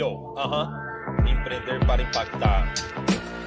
[0.00, 0.72] Yo, aham.
[1.28, 2.72] Empreender para impactar.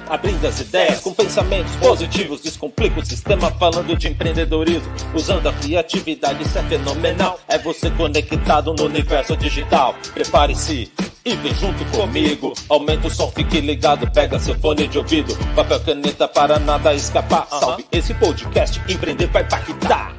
[0.08, 4.92] Abrindo as ideias com pensamentos positivos, descomplica o sistema falando de empreendedorismo.
[5.12, 7.40] Usando a criatividade, isso é fenomenal.
[7.48, 9.96] É você conectado no universo digital.
[10.14, 10.92] Prepare-se
[11.24, 12.52] e vem junto comigo.
[12.68, 15.36] Aumenta o som, fique ligado, pega seu fone de ouvido.
[15.56, 17.48] Papel, caneta para nada escapar.
[17.48, 20.13] Salve esse podcast, empreender vai impactar.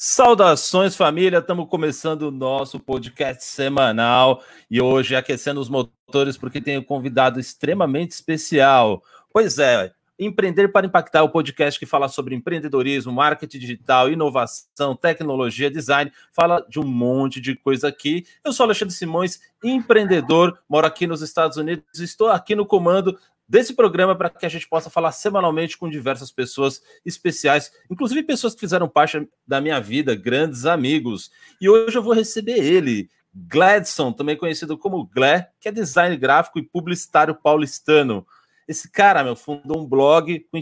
[0.00, 6.78] Saudações família, estamos começando o nosso podcast semanal e hoje aquecendo os motores porque tem
[6.78, 9.02] um convidado extremamente especial.
[9.32, 15.68] Pois é, Empreender para Impactar, o podcast que fala sobre empreendedorismo, marketing digital, inovação, tecnologia,
[15.68, 18.24] design, fala de um monte de coisa aqui.
[18.44, 23.18] Eu sou Alexandre Simões, empreendedor, moro aqui nos Estados Unidos, estou aqui no comando
[23.48, 28.54] desse programa para que a gente possa falar semanalmente com diversas pessoas especiais, inclusive pessoas
[28.54, 31.30] que fizeram parte da minha vida, grandes amigos.
[31.60, 36.58] E hoje eu vou receber ele, Gladson, também conhecido como Glé, que é design gráfico
[36.58, 38.26] e publicitário paulistano.
[38.66, 40.60] Esse cara, meu, fundou um blog com,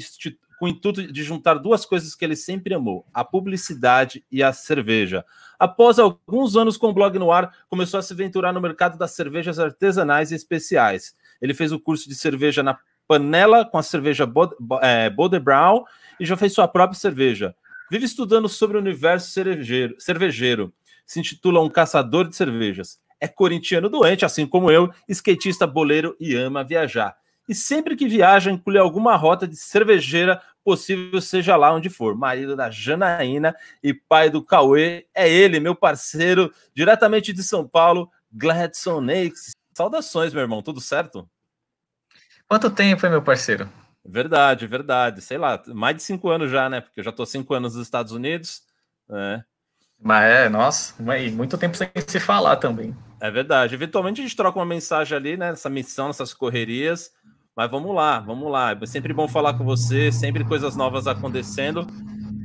[0.59, 4.53] com o intuito de juntar duas coisas que ele sempre amou: a publicidade e a
[4.53, 5.25] cerveja.
[5.59, 9.13] Após alguns anos com o blog no ar, começou a se aventurar no mercado das
[9.13, 11.17] cervejas artesanais e especiais.
[11.41, 14.29] Ele fez o curso de cerveja na panela com a cerveja
[14.83, 15.85] é, Bode Brown
[16.19, 17.55] e já fez sua própria cerveja.
[17.91, 20.73] Vive estudando sobre o universo cervejeiro, cervejeiro.
[21.07, 22.99] Se intitula Um Caçador de Cervejas.
[23.21, 27.17] É corintiano doente, assim como eu, skatista boleiro e ama viajar.
[27.49, 32.17] E sempre que viaja, inclui alguma rota de cervejeira possível, seja lá onde for.
[32.17, 35.07] Marido da Janaína e pai do Cauê.
[35.15, 39.53] É ele, meu parceiro, diretamente de São Paulo, Gladson Nakes.
[39.77, 41.29] Saudações, meu irmão, tudo certo?
[42.49, 43.69] Quanto tempo, hein, meu parceiro?
[44.03, 45.21] Verdade, verdade.
[45.21, 46.81] Sei lá, mais de cinco anos já, né?
[46.81, 48.63] Porque eu já tô cinco anos nos Estados Unidos.
[49.07, 49.45] Né?
[50.01, 50.95] Mas é, nossa,
[51.31, 52.97] muito tempo sem se falar também.
[53.21, 53.75] É verdade.
[53.75, 55.51] Eventualmente a gente troca uma mensagem ali, né?
[55.51, 57.13] Nessa missão, nessas correrias.
[57.55, 58.75] Mas vamos lá, vamos lá.
[58.81, 61.87] É sempre bom falar com você, sempre coisas novas acontecendo.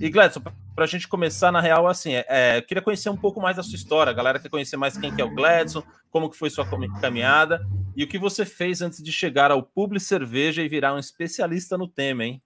[0.02, 0.42] E Gladson,
[0.74, 3.58] para a gente começar, na real, assim, é, é, eu queria conhecer um pouco mais
[3.58, 4.10] da sua história.
[4.10, 6.68] A galera quer conhecer mais quem que é o Gladson, como que foi sua
[7.00, 7.64] caminhada
[7.96, 11.78] e o que você fez antes de chegar ao Publi Cerveja e virar um especialista
[11.78, 12.42] no tema, hein?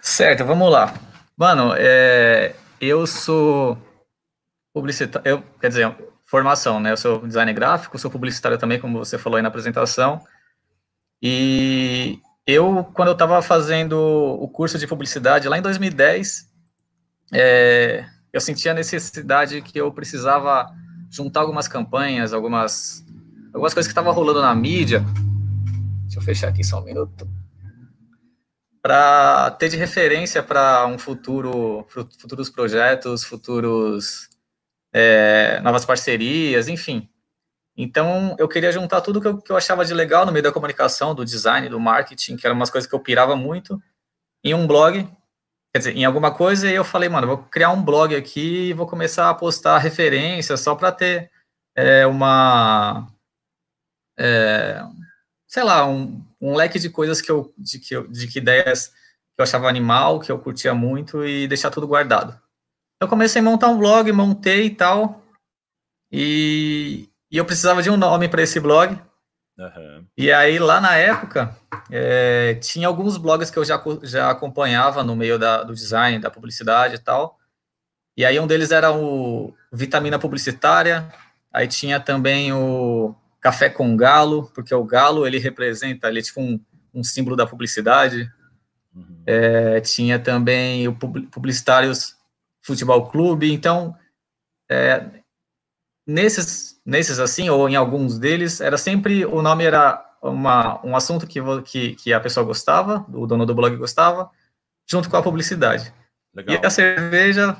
[0.00, 0.94] Certo, vamos lá.
[1.36, 3.76] Mano, é, eu sou
[4.72, 6.92] publicitário, eu, quer dizer, formação, né?
[6.92, 10.24] Eu sou designer gráfico, sou publicitário também, como você falou aí na apresentação.
[11.20, 16.46] E eu, quando eu estava fazendo o curso de publicidade lá em 2010,
[17.32, 20.70] é, eu sentia a necessidade que eu precisava
[21.10, 23.04] juntar algumas campanhas, algumas,
[23.52, 25.04] algumas coisas que estavam rolando na mídia.
[26.02, 27.26] Deixa eu fechar aqui só um minuto.
[28.82, 34.28] Para ter de referência para um futuro, futuros projetos, futuros
[34.92, 37.08] é, novas parcerias, enfim.
[37.76, 40.52] Então, eu queria juntar tudo que eu, que eu achava de legal no meio da
[40.52, 43.82] comunicação, do design, do marketing, que eram umas coisas que eu pirava muito,
[44.44, 45.08] em um blog,
[45.72, 48.72] quer dizer, em alguma coisa, e eu falei, mano, vou criar um blog aqui e
[48.72, 51.30] vou começar a postar referências só para ter
[51.74, 53.08] é, uma.
[54.16, 54.80] É,
[55.48, 58.88] sei lá, um, um, leque de coisas que eu, de que, eu, de que ideias
[58.88, 62.40] que eu achava animal, que eu curtia muito e deixar tudo guardado.
[63.00, 65.24] Eu comecei a montar um blog, montei e tal,
[66.12, 68.96] e, e eu precisava de um nome para esse blog.
[69.58, 70.06] Uhum.
[70.16, 71.52] E aí, lá na época,
[71.90, 76.30] é, tinha alguns blogs que eu já, já acompanhava no meio da, do design, da
[76.30, 77.36] publicidade e tal.
[78.16, 81.12] E aí, um deles era o Vitamina Publicitária.
[81.52, 86.40] Aí tinha também o Café com Galo, porque o galo ele representa, ele é tipo
[86.40, 86.60] um,
[86.94, 88.32] um símbolo da publicidade.
[88.94, 89.24] Uhum.
[89.26, 92.16] É, tinha também o Publicitários
[92.62, 93.52] Futebol Clube.
[93.52, 93.92] Então,
[94.70, 95.04] é,
[96.06, 101.26] nesses nesses assim, ou em alguns deles, era sempre, o nome era uma, um assunto
[101.26, 104.30] que, que, que a pessoa gostava, o dono do blog gostava,
[104.86, 105.92] junto com a publicidade.
[106.34, 106.56] Legal.
[106.62, 107.56] E a cerveja,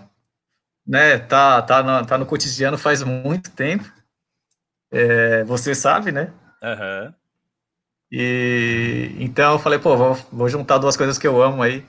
[0.86, 3.90] né, tá, tá, no, tá no cotidiano faz muito tempo,
[4.90, 6.32] é, você sabe, né?
[6.62, 7.14] Uhum.
[8.10, 11.84] E então eu falei, pô, vou, vou juntar duas coisas que eu amo aí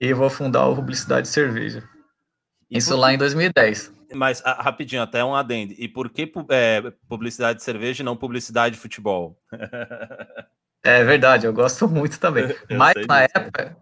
[0.00, 1.82] e vou fundar o Publicidade Cerveja.
[2.70, 3.93] Isso lá em 2010.
[4.14, 5.74] Mas ah, rapidinho, até um adendo.
[5.76, 9.38] E por que é, publicidade de cerveja e não publicidade de futebol?
[10.84, 12.54] é verdade, eu gosto muito também.
[12.70, 13.76] Mas na época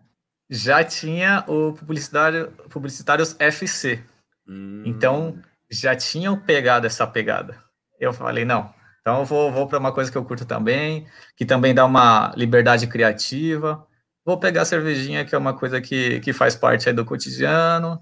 [0.50, 4.02] já tinha o publicitário, publicitários FC.
[4.46, 4.82] Hum.
[4.84, 5.38] Então
[5.70, 7.56] já tinham pegado essa pegada.
[7.98, 11.06] Eu falei, não, então eu vou, vou para uma coisa que eu curto também,
[11.36, 13.86] que também dá uma liberdade criativa.
[14.24, 18.00] Vou pegar a cervejinha, que é uma coisa que, que faz parte do cotidiano,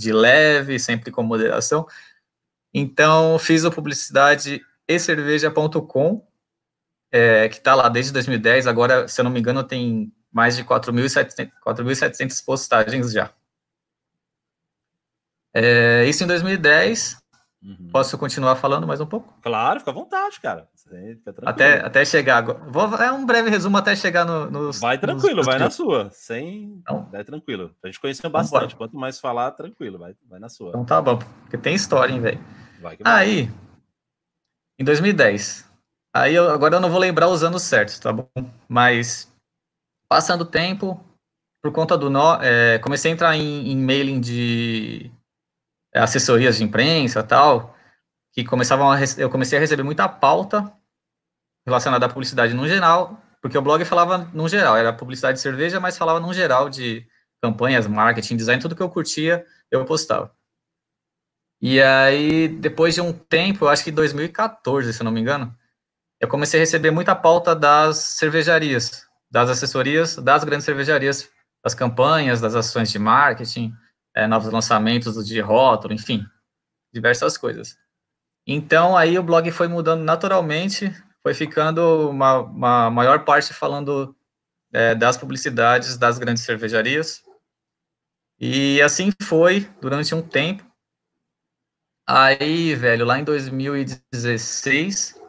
[0.00, 1.86] de leve, sempre com moderação.
[2.72, 6.26] Então, fiz a publicidade ecerveja.com,
[7.12, 8.66] é, que está lá desde 2010.
[8.66, 13.32] Agora, se eu não me engano, tem mais de 4.700 postagens já.
[15.54, 17.19] É, isso em 2010.
[17.62, 17.90] Uhum.
[17.92, 19.34] Posso continuar falando mais um pouco?
[19.42, 20.66] Claro, fica à vontade, cara.
[21.44, 22.42] Até, até chegar.
[22.42, 24.80] Vou, é um breve resumo até chegar no, nos.
[24.80, 25.46] Vai tranquilo, nos...
[25.46, 26.08] vai na sua.
[26.10, 26.80] Sem.
[26.80, 27.74] Então, vai tranquilo.
[27.84, 28.74] A gente conheceu bastante.
[28.74, 30.70] Quanto mais falar, tranquilo, vai, vai na sua.
[30.70, 32.40] Então tá bom, porque tem história, hein, velho.
[33.04, 33.50] Aí,
[34.78, 35.68] em 2010.
[36.14, 38.28] Aí eu, agora eu não vou lembrar os anos certos, tá bom?
[38.66, 39.30] Mas
[40.08, 40.98] passando o tempo,
[41.62, 45.10] por conta do nó, é, comecei a entrar em, em mailing de
[45.94, 47.76] assessorias de imprensa tal,
[48.32, 50.72] que começavam a, eu comecei a receber muita pauta
[51.66, 55.80] relacionada à publicidade no geral, porque o blog falava no geral, era publicidade de cerveja,
[55.80, 57.06] mas falava no geral de
[57.42, 60.34] campanhas, marketing, design, tudo que eu curtia, eu postava.
[61.60, 65.54] E aí, depois de um tempo, eu acho que 2014, se eu não me engano,
[66.18, 71.30] eu comecei a receber muita pauta das cervejarias, das assessorias, das grandes cervejarias,
[71.62, 73.72] das campanhas, das ações de marketing,
[74.14, 76.26] é, novos lançamentos de rótulo, enfim,
[76.92, 77.78] diversas coisas.
[78.46, 80.92] Então, aí o blog foi mudando naturalmente,
[81.22, 84.16] foi ficando uma, uma maior parte falando
[84.72, 87.22] é, das publicidades das grandes cervejarias.
[88.38, 90.64] E assim foi durante um tempo.
[92.06, 95.20] Aí, velho, lá em 2016,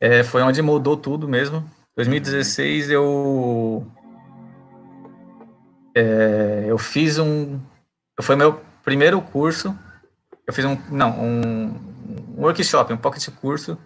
[0.00, 1.68] é, foi onde mudou tudo mesmo.
[1.96, 3.86] 2016 eu
[5.94, 7.60] é, eu fiz um
[8.22, 9.76] foi meu primeiro curso.
[10.46, 11.68] Eu fiz um, não, um,
[12.36, 13.78] um workshop, um pocket curso.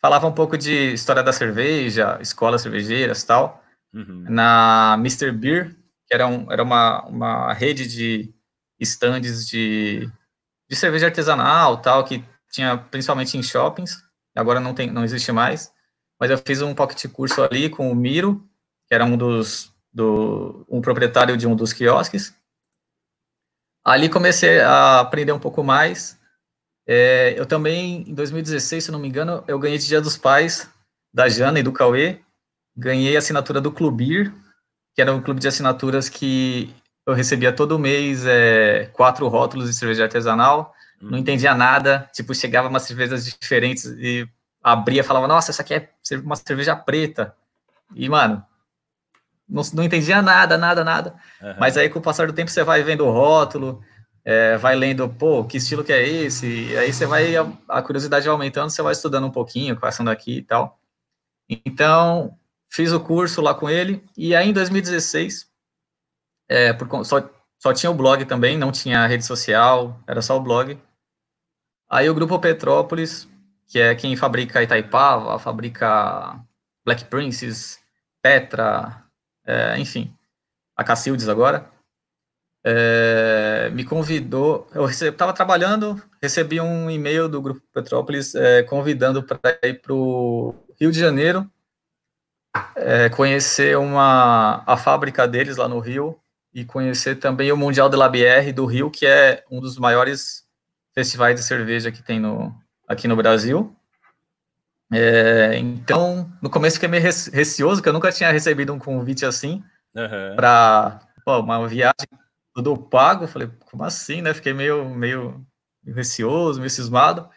[0.00, 3.62] Falava um pouco de história da cerveja, escolas cervejeiras tal.
[3.92, 4.24] Uhum.
[4.28, 5.32] Na Mr.
[5.32, 8.34] Beer, que era, um, era uma, uma rede de
[8.78, 10.10] estandes de,
[10.68, 14.02] de cerveja artesanal tal, que tinha principalmente em shoppings.
[14.36, 15.72] Agora não, tem, não existe mais.
[16.18, 18.46] Mas eu fiz um pocket curso ali com o Miro,
[18.86, 22.34] que era um dos do um proprietário de um dos quiosques.
[23.84, 26.18] Ali comecei a aprender um pouco mais.
[26.86, 30.68] É, eu também, em 2016, se não me engano, eu ganhei de Dia dos Pais
[31.12, 32.20] da Jana e do Cauê.
[32.76, 34.32] Ganhei a assinatura do Clubir,
[34.94, 36.74] que era um clube de assinaturas que
[37.06, 40.72] eu recebia todo mês é, quatro rótulos de cerveja artesanal.
[41.00, 41.10] Hum.
[41.10, 44.28] Não entendia nada, tipo, chegava umas cervejas diferentes e
[44.62, 45.88] abria, falava, nossa, essa aqui é
[46.22, 47.34] uma cerveja preta.
[47.94, 48.44] E, mano,
[49.52, 51.14] não, não entendia nada, nada, nada.
[51.40, 51.54] Uhum.
[51.60, 53.82] Mas aí, com o passar do tempo, você vai vendo o rótulo,
[54.24, 56.46] é, vai lendo, pô, que estilo que é esse?
[56.46, 60.10] E aí você vai, a, a curiosidade vai aumentando, você vai estudando um pouquinho, passando
[60.10, 60.80] aqui e tal.
[61.66, 62.34] Então,
[62.70, 65.46] fiz o curso lá com ele, e aí em 2016,
[66.48, 67.28] é, por, só,
[67.58, 70.78] só tinha o blog também, não tinha rede social, era só o blog.
[71.90, 73.28] Aí o Grupo Petrópolis,
[73.66, 76.40] que é quem fabrica Itaipava, fabrica
[76.86, 77.78] Black Princess,
[78.22, 79.01] Petra,
[79.46, 80.14] é, enfim,
[80.76, 81.70] a Cacildes agora,
[82.64, 89.40] é, me convidou, eu estava trabalhando, recebi um e-mail do Grupo Petrópolis é, convidando para
[89.64, 91.50] ir para o Rio de Janeiro,
[92.76, 96.18] é, conhecer uma, a fábrica deles lá no Rio
[96.54, 98.08] e conhecer também o Mundial de la
[98.54, 100.44] do Rio, que é um dos maiores
[100.94, 102.54] festivais de cerveja que tem no,
[102.86, 103.74] aqui no Brasil.
[104.92, 109.64] É, então, no começo fiquei meio receoso, porque eu nunca tinha recebido um convite assim
[109.94, 110.36] uhum.
[110.36, 112.08] para uma viagem
[112.54, 113.26] tudo pago.
[113.26, 114.34] Falei, como assim, né?
[114.34, 115.44] Fiquei meio, meio
[115.84, 117.28] receoso, meio cismado.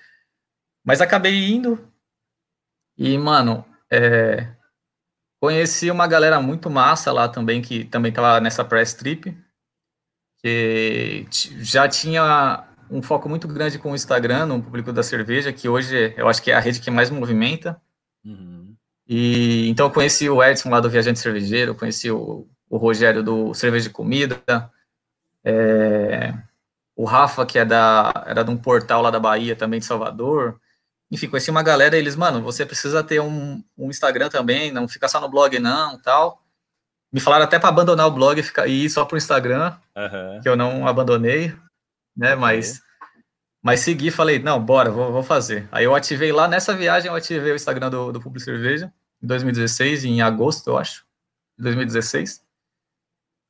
[0.85, 1.91] Mas acabei indo.
[2.97, 4.53] E, mano, é,
[5.41, 9.35] conheci uma galera muito massa lá também, que também tava nessa press trip.
[10.39, 15.67] Que já tinha um foco muito grande com o Instagram, no público da cerveja, que
[15.67, 17.79] hoje eu acho que é a rede que mais movimenta.
[18.23, 18.75] Uhum.
[19.07, 23.53] E então eu conheci o Edson lá do Viajante Cervejeiro, conheci o, o Rogério do
[23.53, 24.41] Cerveja de Comida,
[25.43, 26.33] é,
[26.95, 30.59] o Rafa, que é da, era de um portal lá da Bahia, também de Salvador.
[31.11, 35.07] Enfim, conheci uma galera, eles, mano, você precisa ter um, um Instagram também, não fica
[35.07, 36.41] só no blog não, tal.
[37.13, 40.41] Me falaram até para abandonar o blog e ir só pro Instagram, uhum.
[40.41, 41.53] que eu não abandonei
[42.15, 42.35] né?
[42.35, 42.81] Mas,
[43.61, 45.67] mas segui, falei, não, bora, vou, vou fazer.
[45.71, 49.27] Aí eu ativei lá, nessa viagem eu ativei o Instagram do, do Public Cerveja, em
[49.27, 51.05] 2016, em agosto, eu acho,
[51.57, 52.43] 2016.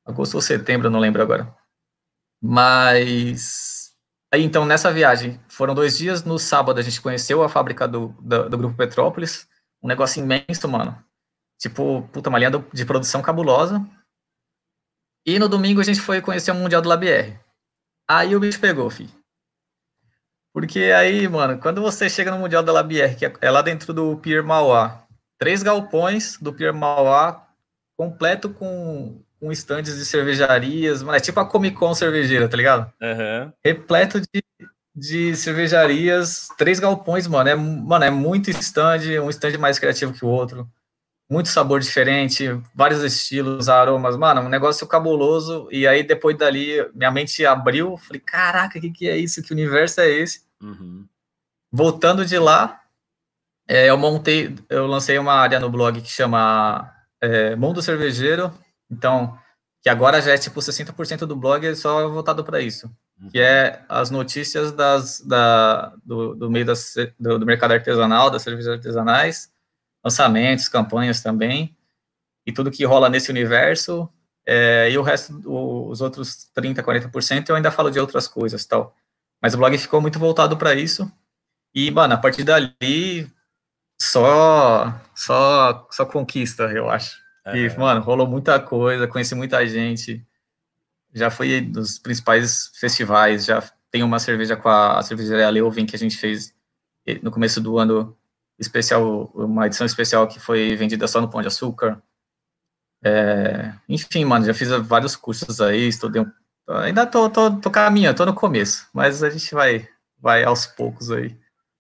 [0.05, 1.53] Agosto ou setembro, eu não lembro agora.
[2.41, 3.95] Mas,
[4.31, 8.09] aí então, nessa viagem, foram dois dias, no sábado a gente conheceu a fábrica do,
[8.19, 9.47] do, do Grupo Petrópolis,
[9.81, 10.97] um negócio imenso, mano.
[11.59, 13.85] Tipo, puta, uma linha de produção cabulosa.
[15.25, 17.39] E no domingo a gente foi conhecer o Mundial do Labier.
[18.07, 19.09] Aí o bicho pegou, filho.
[20.53, 24.15] Porque aí, mano, quando você chega no Mundial da Labier, que é lá dentro do
[24.17, 25.03] Pier Mauá,
[25.37, 27.45] três galpões do Pier Mauá,
[27.97, 32.91] completo com, com estandes de cervejarias, mano, é tipo a Comic Con cervejeira, tá ligado?
[33.01, 33.51] Uhum.
[33.63, 34.43] Repleto de,
[34.95, 40.23] de cervejarias, três galpões, mano, é, mano, é muito stand, um stand mais criativo que
[40.23, 40.69] o outro
[41.29, 45.67] muito sabor diferente, vários estilos, aromas, mano, um negócio cabuloso.
[45.71, 49.41] E aí, depois dali, minha mente abriu, falei, caraca, o que, que é isso?
[49.41, 50.41] Que universo é esse?
[50.61, 51.05] Uhum.
[51.71, 52.79] Voltando de lá,
[53.67, 58.53] é, eu montei, eu lancei uma área no blog que chama é, Mundo Cervejeiro,
[58.89, 59.37] então,
[59.81, 62.87] que agora já é tipo 60% do blog é só voltado para isso,
[63.19, 63.29] uhum.
[63.29, 68.43] que é as notícias das, da, do, do meio das, do, do mercado artesanal, das
[68.43, 69.49] cervejas artesanais,
[70.05, 71.75] lançamentos, campanhas também,
[72.45, 74.07] e tudo que rola nesse universo,
[74.45, 78.95] é, e o resto, os outros 30%, 40%, eu ainda falo de outras coisas tal.
[79.41, 81.11] Mas o blog ficou muito voltado para isso,
[81.73, 83.27] e, mano, a partir dali,
[83.99, 87.19] só, só, só conquista, eu acho.
[87.43, 87.57] É.
[87.57, 90.23] E, mano, rolou muita coisa, conheci muita gente,
[91.13, 95.95] já fui nos principais festivais, já tem uma cerveja com a, a cervejaria Leuven que
[95.95, 96.53] a gente fez
[97.21, 98.15] no começo do ano
[98.59, 102.01] especial, uma edição especial que foi vendida só no Pão de Açúcar.
[103.03, 106.31] É, enfim, mano, já fiz vários cursos aí, estudei um,
[106.67, 109.87] ainda tô, tô, tô caminhando, tô no começo, mas a gente vai,
[110.19, 111.37] vai aos poucos aí.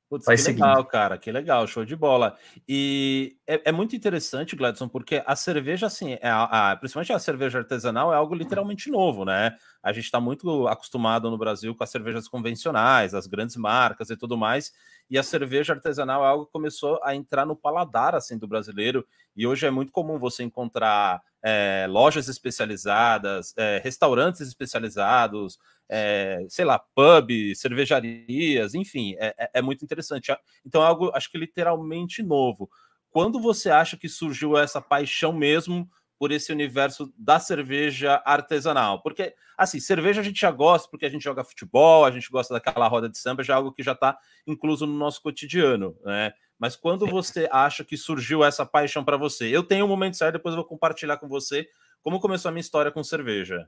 [0.07, 0.65] Putz, vai que seguindo.
[0.65, 2.37] legal, cara, que legal, show de bola.
[2.67, 7.17] E é, é muito interessante, Gladson, porque a cerveja, assim, é a, a, principalmente a
[7.17, 9.55] cerveja artesanal, é algo literalmente novo, né?
[9.81, 14.15] A gente está muito acostumado no Brasil com as cervejas convencionais, as grandes marcas e
[14.15, 14.71] tudo mais,
[15.09, 19.05] e a cerveja artesanal é algo que começou a entrar no paladar assim do brasileiro
[19.35, 26.65] e hoje é muito comum você encontrar é, lojas especializadas, é, restaurantes especializados, é, sei
[26.65, 30.35] lá, pub, cervejarias, enfim, é, é, é muito interessante.
[30.65, 32.69] Então é algo, acho que literalmente novo.
[33.11, 39.01] Quando você acha que surgiu essa paixão mesmo por esse universo da cerveja artesanal.
[39.01, 42.53] Porque, assim, cerveja a gente já gosta porque a gente joga futebol, a gente gosta
[42.53, 44.17] daquela roda de samba, já é algo que já está
[44.47, 46.33] incluso no nosso cotidiano, né?
[46.57, 49.47] Mas quando você acha que surgiu essa paixão para você?
[49.47, 51.67] Eu tenho um momento certo, depois eu vou compartilhar com você
[52.01, 53.67] como começou a minha história com cerveja.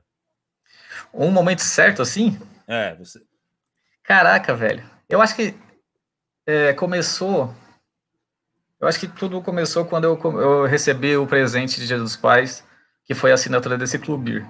[1.12, 2.38] Um momento certo, assim?
[2.66, 3.20] É, você.
[4.02, 4.88] Caraca, velho.
[5.08, 5.54] Eu acho que
[6.46, 7.54] é, começou
[8.80, 12.64] eu acho que tudo começou quando eu, eu recebi o presente de dos Pais,
[13.04, 14.46] que foi a assinatura desse clube.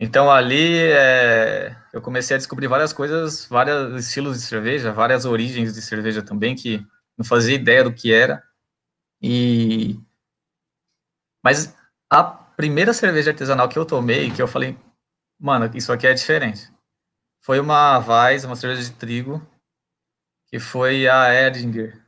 [0.00, 5.74] Então ali é, eu comecei a descobrir várias coisas, vários estilos de cerveja, várias origens
[5.74, 6.84] de cerveja também, que
[7.16, 8.42] não fazia ideia do que era.
[9.20, 10.00] E
[11.44, 11.76] mas
[12.10, 14.78] a primeira cerveja artesanal que eu tomei, que eu falei,
[15.38, 16.70] mano, isso aqui é diferente.
[17.40, 19.44] Foi uma Weiss, uma cerveja de trigo,
[20.46, 22.01] que foi a Edinger.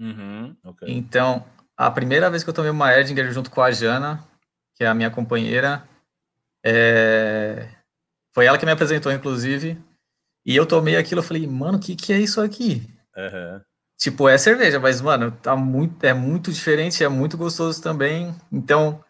[0.00, 0.88] Uhum, okay.
[0.90, 1.44] Então,
[1.76, 4.26] a primeira vez que eu tomei uma Erdinger junto com a Jana,
[4.74, 5.86] que é a minha companheira,
[6.64, 7.68] é...
[8.34, 9.78] foi ela que me apresentou, inclusive,
[10.44, 12.82] e eu tomei aquilo, eu falei, mano, o que, que é isso aqui?
[13.14, 13.60] Uhum.
[13.98, 18.34] Tipo, é cerveja, mas, mano, tá muito, é muito diferente, é muito gostoso também.
[18.50, 19.04] Então,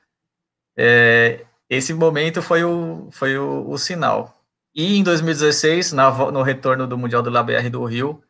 [0.77, 4.37] é, esse momento foi o, foi o, o sinal.
[4.75, 8.21] E em 2016, na, no retorno do Mundial do LABR do Rio,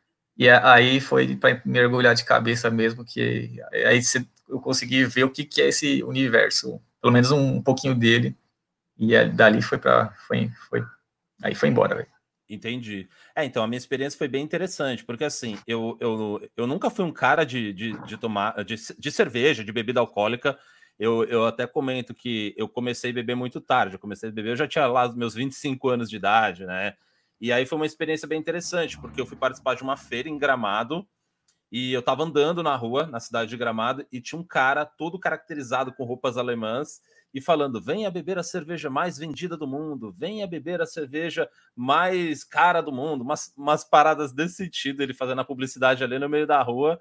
[0.41, 4.01] e aí foi para mergulhar de cabeça mesmo, que aí
[4.49, 8.35] eu consegui ver o que, é esse universo, pelo menos um, pouquinho dele.
[8.99, 10.83] E dali foi para foi, foi
[11.43, 12.07] aí foi embora, véio.
[12.49, 13.07] Entendi.
[13.37, 17.05] É, então a minha experiência foi bem interessante, porque assim, eu, eu, eu nunca fui
[17.05, 20.59] um cara de, de, de tomar de, de cerveja, de bebida alcoólica.
[20.99, 23.97] Eu, eu até comento que eu comecei a beber muito tarde.
[23.97, 26.95] Eu comecei a beber, eu já tinha lá os meus 25 anos de idade, né?
[27.41, 30.39] E aí foi uma experiência bem interessante, porque eu fui participar de uma feira em
[30.39, 31.07] Gramado
[31.73, 35.19] e eu estava andando na rua, na cidade de Gramado, e tinha um cara todo
[35.19, 37.01] caracterizado com roupas alemãs
[37.33, 42.43] e falando: venha beber a cerveja mais vendida do mundo, venha beber a cerveja mais
[42.43, 46.47] cara do mundo, umas, umas paradas desse sentido, ele fazendo a publicidade ali no meio
[46.47, 47.01] da rua.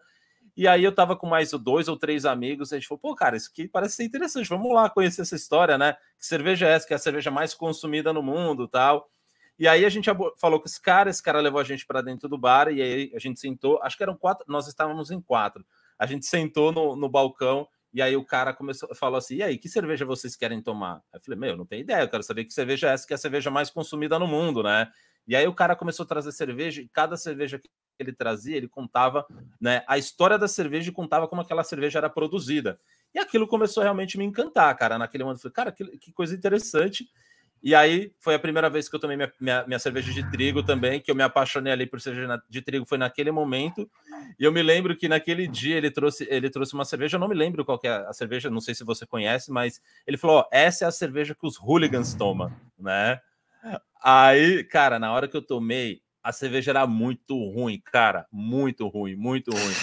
[0.56, 3.16] E aí eu tava com mais dois ou três amigos, e a gente falou, pô,
[3.16, 5.94] cara, isso aqui parece ser interessante, vamos lá conhecer essa história, né?
[6.18, 6.88] Que cerveja é essa?
[6.88, 9.10] Que é a cerveja mais consumida no mundo tal.
[9.60, 12.30] E aí a gente falou com esse cara, esse cara levou a gente para dentro
[12.30, 15.66] do bar e aí a gente sentou, acho que eram quatro, nós estávamos em quatro.
[15.98, 19.58] A gente sentou no, no balcão e aí o cara começou, falou assim: "E aí,
[19.58, 22.54] que cerveja vocês querem tomar?" Eu falei: "Meu, não tenho ideia, eu quero saber que
[22.54, 24.90] cerveja é essa, que é a cerveja mais consumida no mundo, né?"
[25.28, 28.68] E aí o cara começou a trazer cerveja e cada cerveja que ele trazia, ele
[28.70, 29.26] contava,
[29.60, 32.80] né, a história da cerveja e contava como aquela cerveja era produzida.
[33.14, 34.98] E aquilo começou realmente me encantar, cara.
[34.98, 37.10] Naquele momento eu falei: "Cara, que, que coisa interessante."
[37.62, 40.64] E aí foi a primeira vez que eu tomei minha, minha, minha, cerveja de trigo
[40.64, 43.90] também, que eu me apaixonei ali por cerveja de trigo, foi naquele momento.
[44.40, 47.28] E eu me lembro que naquele dia ele trouxe, ele trouxe uma cerveja, eu não
[47.28, 50.46] me lembro qual é a cerveja, não sei se você conhece, mas ele falou: ó,
[50.52, 53.20] essa é a cerveja que os hooligans tomam, né?
[54.02, 59.16] Aí, cara, na hora que eu tomei, a cerveja era muito ruim, cara, muito ruim,
[59.16, 59.74] muito ruim.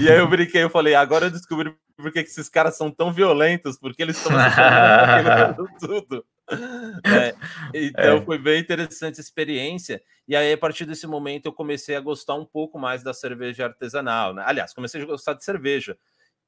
[0.00, 3.12] e aí eu brinquei, eu falei, agora eu descobri por que esses caras são tão
[3.12, 4.32] violentos, porque eles estão
[5.80, 6.24] tudo.
[6.50, 7.34] É,
[7.74, 8.22] então é.
[8.22, 10.02] foi bem interessante a experiência.
[10.26, 13.64] E aí, a partir desse momento, eu comecei a gostar um pouco mais da cerveja
[13.64, 14.34] artesanal.
[14.34, 14.42] Né?
[14.46, 15.96] Aliás, comecei a gostar de cerveja.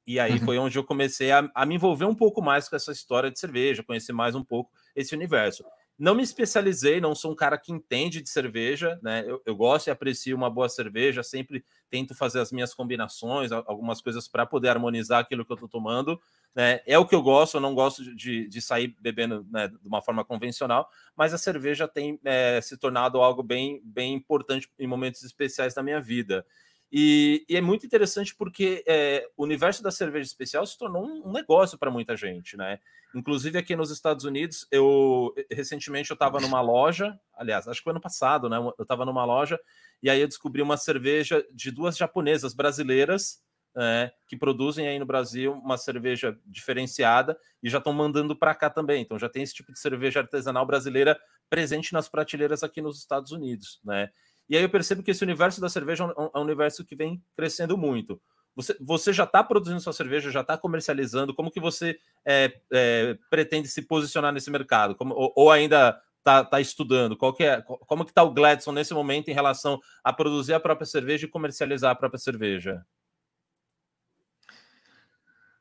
[0.07, 0.45] E aí uhum.
[0.45, 3.39] foi onde eu comecei a, a, me envolver um pouco mais com essa história de
[3.39, 5.65] cerveja, conhecer mais um pouco esse universo.
[5.97, 9.23] Não me especializei, não sou um cara que entende de cerveja, né?
[9.25, 14.01] Eu, eu gosto e aprecio uma boa cerveja, sempre tento fazer as minhas combinações, algumas
[14.01, 16.21] coisas para poder harmonizar aquilo que eu estou tomando.
[16.55, 16.79] Né?
[16.87, 20.01] É o que eu gosto, eu não gosto de, de sair bebendo né, de uma
[20.01, 25.21] forma convencional, mas a cerveja tem é, se tornado algo bem, bem importante em momentos
[25.23, 26.45] especiais da minha vida.
[26.89, 31.27] E, e, é muito interessante porque é, o universo da cerveja especial se tornou um,
[31.27, 32.79] um negócio para muita gente, né?
[33.13, 37.91] Inclusive aqui nos Estados Unidos, eu recentemente eu estava numa loja, aliás, acho que foi
[37.91, 38.57] ano passado, né?
[38.57, 39.59] Eu estava numa loja
[40.01, 43.43] e aí eu descobri uma cerveja de duas japonesas brasileiras
[43.77, 48.69] é, que produzem aí no Brasil uma cerveja diferenciada e já estão mandando para cá
[48.69, 49.01] também.
[49.01, 53.31] Então já tem esse tipo de cerveja artesanal brasileira presente nas prateleiras aqui nos Estados
[53.31, 54.09] Unidos, né?
[54.47, 57.21] E aí eu percebo que esse universo da cerveja é um, é universo que vem
[57.35, 58.21] crescendo muito.
[58.55, 61.33] Você, você já está produzindo sua cerveja, já está comercializando?
[61.33, 64.95] Como que você é, é, pretende se posicionar nesse mercado?
[64.95, 67.17] Como, ou, ou ainda está tá estudando?
[67.17, 70.59] Qual que é, como que está o Gladson nesse momento em relação a produzir a
[70.59, 72.85] própria cerveja e comercializar a própria cerveja?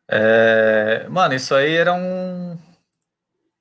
[0.09, 2.59] É, mano, isso aí era um,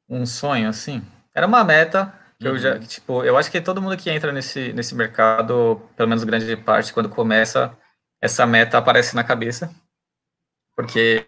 [0.09, 1.01] um sonho, assim.
[1.33, 2.79] Era uma meta que eu já, uhum.
[2.81, 6.93] tipo, eu acho que todo mundo que entra nesse, nesse mercado, pelo menos grande parte,
[6.93, 7.75] quando começa,
[8.21, 9.73] essa meta aparece na cabeça.
[10.75, 11.27] Porque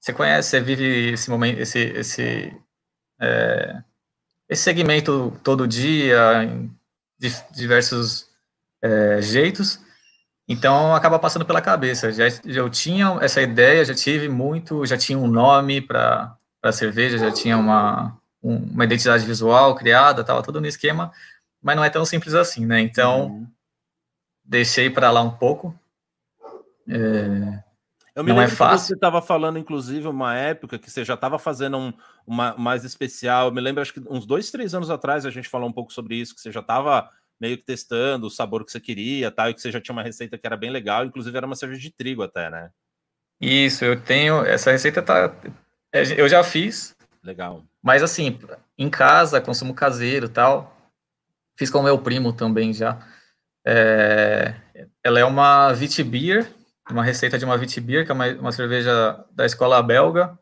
[0.00, 2.56] você conhece, você vive esse momento, esse, esse,
[3.20, 3.82] é,
[4.48, 6.70] esse segmento todo dia, em
[7.52, 8.28] diversos
[8.82, 9.80] é, jeitos.
[10.48, 12.12] Então acaba passando pela cabeça.
[12.12, 16.72] Já, já eu tinha essa ideia, já tive muito, já tinha um nome para a
[16.72, 21.12] cerveja, já tinha uma, um, uma identidade visual criada, estava tudo no esquema,
[21.62, 22.80] mas não é tão simples assim, né?
[22.80, 23.46] Então uhum.
[24.44, 25.74] deixei para lá um pouco.
[26.86, 27.62] É,
[28.14, 28.78] eu me não é lembro é fácil.
[28.78, 31.92] que você estava falando, inclusive, uma época que você já estava fazendo um
[32.26, 33.48] uma, mais especial.
[33.48, 35.92] Eu me lembro, acho que uns dois, três anos atrás a gente falou um pouco
[35.92, 37.10] sobre isso, que você já estava
[37.44, 40.02] meio que testando o sabor que você queria, tal, e que você já tinha uma
[40.02, 42.70] receita que era bem legal, inclusive era uma cerveja de trigo até, né?
[43.38, 45.30] Isso, eu tenho, essa receita tá,
[45.92, 46.96] é, eu já fiz.
[47.22, 47.62] Legal.
[47.82, 48.38] Mas assim,
[48.78, 50.74] em casa, consumo caseiro tal,
[51.58, 52.98] fiz com o meu primo também já.
[53.66, 54.54] É,
[55.02, 56.50] ela é uma Vitibir,
[56.90, 60.38] uma receita de uma Vitibir, que é uma, uma cerveja da escola belga,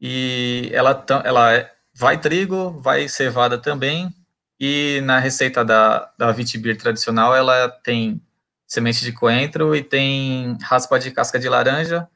[0.00, 4.12] e ela, ela é, vai trigo, vai cevada também,
[4.58, 8.20] e na receita da, da Vitibir tradicional, ela tem
[8.66, 12.08] semente de coentro e tem raspa de casca de laranja.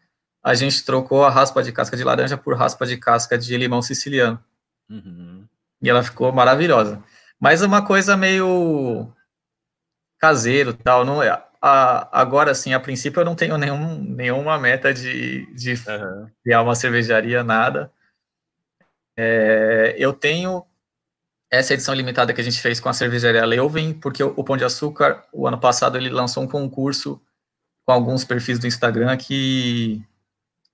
[0.42, 3.82] A gente trocou a raspa de casca de laranja por raspa de casca de limão
[3.82, 4.42] siciliano.
[4.88, 5.46] Uhum.
[5.82, 7.02] E ela ficou maravilhosa.
[7.40, 9.12] Mas uma coisa meio
[10.18, 11.30] caseiro tal, não é?
[11.60, 16.30] A, agora, sim, a princípio eu não tenho nenhum, nenhuma meta de, de uhum.
[16.42, 17.92] criar uma cervejaria, nada.
[19.16, 20.64] É, eu tenho
[21.50, 24.64] essa edição limitada que a gente fez com a cervejaria Leuven, porque o, Pão de
[24.64, 27.20] Açúcar, o ano passado, ele lançou um concurso
[27.84, 30.02] com alguns perfis do Instagram que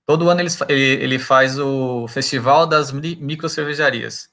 [0.04, 4.28] todo ano ele, ele faz o Festival das Micro Cervejarias,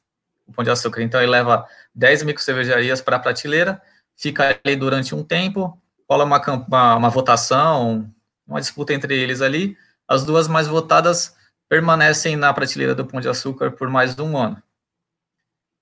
[0.47, 1.01] o Pão de Açúcar.
[1.03, 3.81] Então, ele leva 10 micro cervejarias para a prateleira,
[4.15, 5.77] fica ali durante um tempo,
[6.09, 8.09] rola uma, uma, uma votação,
[8.47, 9.77] uma disputa entre eles ali,
[10.07, 11.35] as duas mais votadas
[11.69, 14.61] permanecem na prateleira do Pão de Açúcar por mais um ano.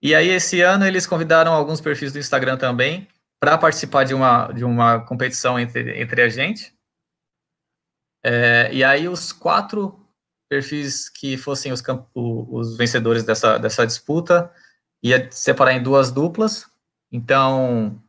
[0.02, 3.08] E aí, esse ano, eles convidaram alguns perfis do Instagram também
[3.40, 6.74] para participar de uma, de uma competição entre, entre a gente.
[8.24, 10.00] É, e aí, os quatro
[10.50, 11.84] perfis que fossem os,
[12.16, 14.52] os vencedores dessa, dessa disputa
[15.04, 16.66] ia separar em duas duplas.
[17.12, 18.02] Então,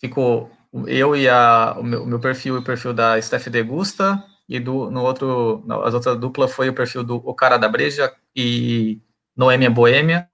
[0.00, 0.50] ficou
[0.86, 4.58] eu e a, o, meu, o meu perfil e o perfil da Steph Degusta, e
[4.58, 9.00] do, no outro, as outra dupla foi o perfil do O Cara da Breja e
[9.36, 10.28] Noêmia Boêmia.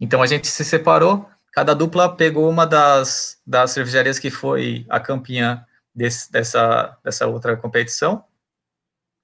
[0.00, 4.98] Então a gente se separou, cada dupla pegou uma das, das cervejarias que foi a
[4.98, 8.24] campeã desse, dessa, dessa outra competição.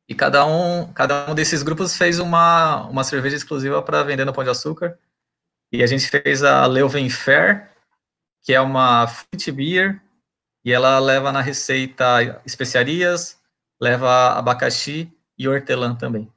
[0.08, 4.32] E cada um, cada um desses grupos fez uma, uma cerveja exclusiva para vender no
[4.32, 4.98] Pão de Açúcar.
[5.72, 7.70] E a gente fez a Leuven Fair,
[8.42, 10.02] que é uma fruit beer,
[10.64, 13.38] e ela leva na receita especiarias,
[13.80, 16.30] leva abacaxi e hortelã também.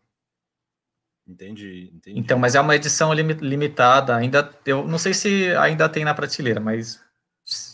[1.27, 2.19] Entendi, entendi.
[2.19, 6.59] Então, mas é uma edição limitada, ainda, eu não sei se ainda tem na prateleira,
[6.59, 7.01] mas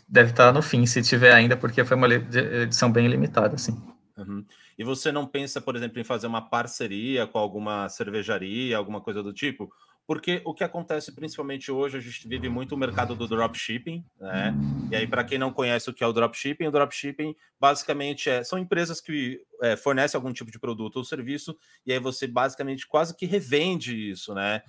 [0.08, 3.82] deve estar no fim, se tiver ainda, porque foi uma edição bem limitada, assim.
[4.18, 4.46] Uhum.
[4.78, 9.24] E você não pensa, por exemplo, em fazer uma parceria com alguma cervejaria, alguma coisa
[9.24, 9.72] do tipo?
[10.10, 14.56] Porque o que acontece principalmente hoje, a gente vive muito o mercado do dropshipping, né?
[14.89, 18.43] E aí, para quem não conhece o que é o dropshipping, o dropshipping basicamente é,
[18.43, 22.88] são empresas que é, fornecem algum tipo de produto ou serviço, e aí você basicamente
[22.88, 24.63] quase que revende isso, né?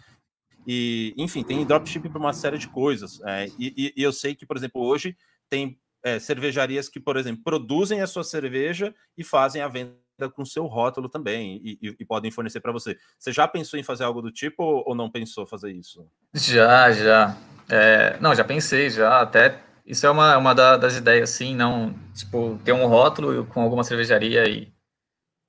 [0.66, 3.18] E, enfim, tem dropshipping para uma série de coisas.
[3.22, 5.16] É, e, e, eu sei que, por exemplo, hoje
[5.48, 9.96] tem é, cervejarias que, por exemplo, produzem a sua cerveja e fazem a venda
[10.28, 12.98] com seu rótulo também e, e, e podem fornecer para você.
[13.18, 16.06] Você já pensou em fazer algo do tipo ou, ou não pensou fazer isso?
[16.34, 17.36] Já, já.
[17.68, 19.20] É, não, já pensei, já.
[19.20, 23.82] Até isso é uma, uma das ideias, sim, não, tipo, ter um rótulo com alguma
[23.82, 24.72] cervejaria e,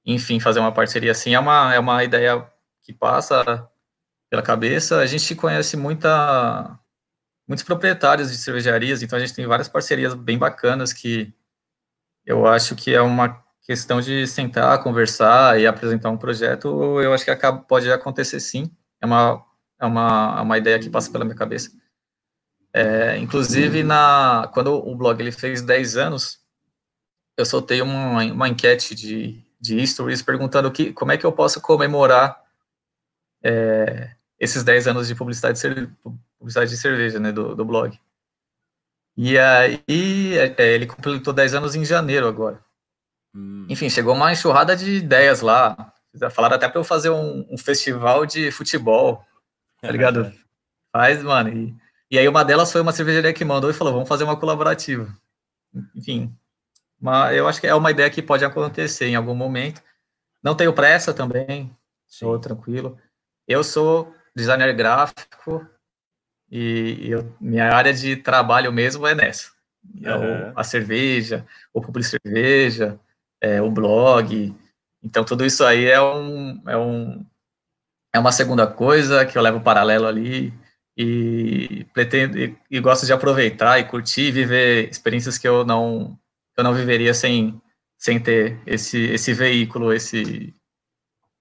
[0.06, 2.48] enfim, fazer uma parceria assim é uma, é uma ideia
[2.82, 3.70] que passa
[4.30, 4.98] pela cabeça.
[4.98, 6.80] A gente conhece muita,
[7.48, 11.34] muitos proprietários de cervejarias, então a gente tem várias parcerias bem bacanas que
[12.26, 16.68] eu acho que é uma questão de sentar, conversar e apresentar um projeto,
[17.02, 18.70] eu acho que acaba, pode acontecer sim.
[19.00, 19.46] É uma,
[19.80, 21.72] é uma, é uma ideia que passa pela minha cabeça.
[22.74, 26.40] É, inclusive, na, quando o blog ele fez 10 anos,
[27.38, 31.62] eu soltei uma, uma enquete de, de stories perguntando que, como é que eu posso
[31.62, 32.44] comemorar
[33.42, 35.62] é, esses 10 anos de publicidade,
[36.38, 37.98] publicidade de cerveja, né, do, do blog.
[39.16, 42.62] E aí, é, ele completou 10 anos em janeiro agora.
[43.34, 43.66] Hum.
[43.70, 45.94] Enfim, chegou uma enxurrada de ideias lá.
[46.32, 49.26] Falaram até para eu fazer um, um, festival de futebol,
[49.82, 50.32] tá ligado?
[50.92, 51.50] Faz, mano.
[51.50, 51.76] E,
[52.12, 55.08] e aí uma delas foi uma cervejaria que mandou e falou, vamos fazer uma colaborativa.
[55.96, 56.36] Enfim,
[57.00, 59.82] mas eu acho que é uma ideia que pode acontecer em algum momento.
[60.44, 61.76] Não tenho pressa também,
[62.08, 62.98] estou tranquilo.
[63.48, 65.66] Eu sou designer gráfico
[66.52, 69.52] e eu, minha área de trabalho mesmo é nessa.
[69.84, 70.54] Uhum.
[70.56, 73.00] a cerveja, o public cerveja,
[73.42, 74.56] é, o blog.
[75.04, 77.26] Então, tudo isso aí é, um, é, um,
[78.14, 80.54] é uma segunda coisa que eu levo paralelo ali
[80.98, 86.20] e pretendo e, e gosto de aproveitar e curtir e viver experiências que eu não
[86.58, 87.60] eu não viveria sem
[87.98, 90.54] sem ter esse esse veículo esse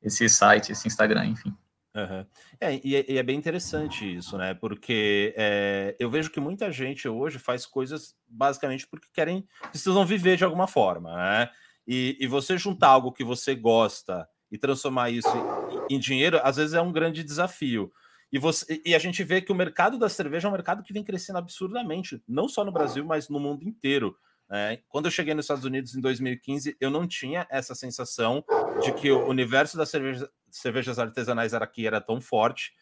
[0.00, 1.52] esse site esse Instagram enfim
[1.96, 2.24] uhum.
[2.60, 6.70] é, e, é, e, é, bem interessante isso né porque é, eu vejo que muita
[6.70, 11.50] gente hoje faz coisas basicamente porque querem precisam viver de alguma forma né?
[11.92, 15.28] E, e você juntar algo que você gosta e transformar isso
[15.88, 17.92] em, em dinheiro, às vezes é um grande desafio.
[18.32, 20.92] E, você, e a gente vê que o mercado da cerveja é um mercado que
[20.92, 24.16] vem crescendo absurdamente, não só no Brasil, mas no mundo inteiro.
[24.48, 28.44] É, quando eu cheguei nos Estados Unidos em 2015, eu não tinha essa sensação
[28.84, 32.72] de que o universo das cerveja, cervejas artesanais era aqui era tão forte.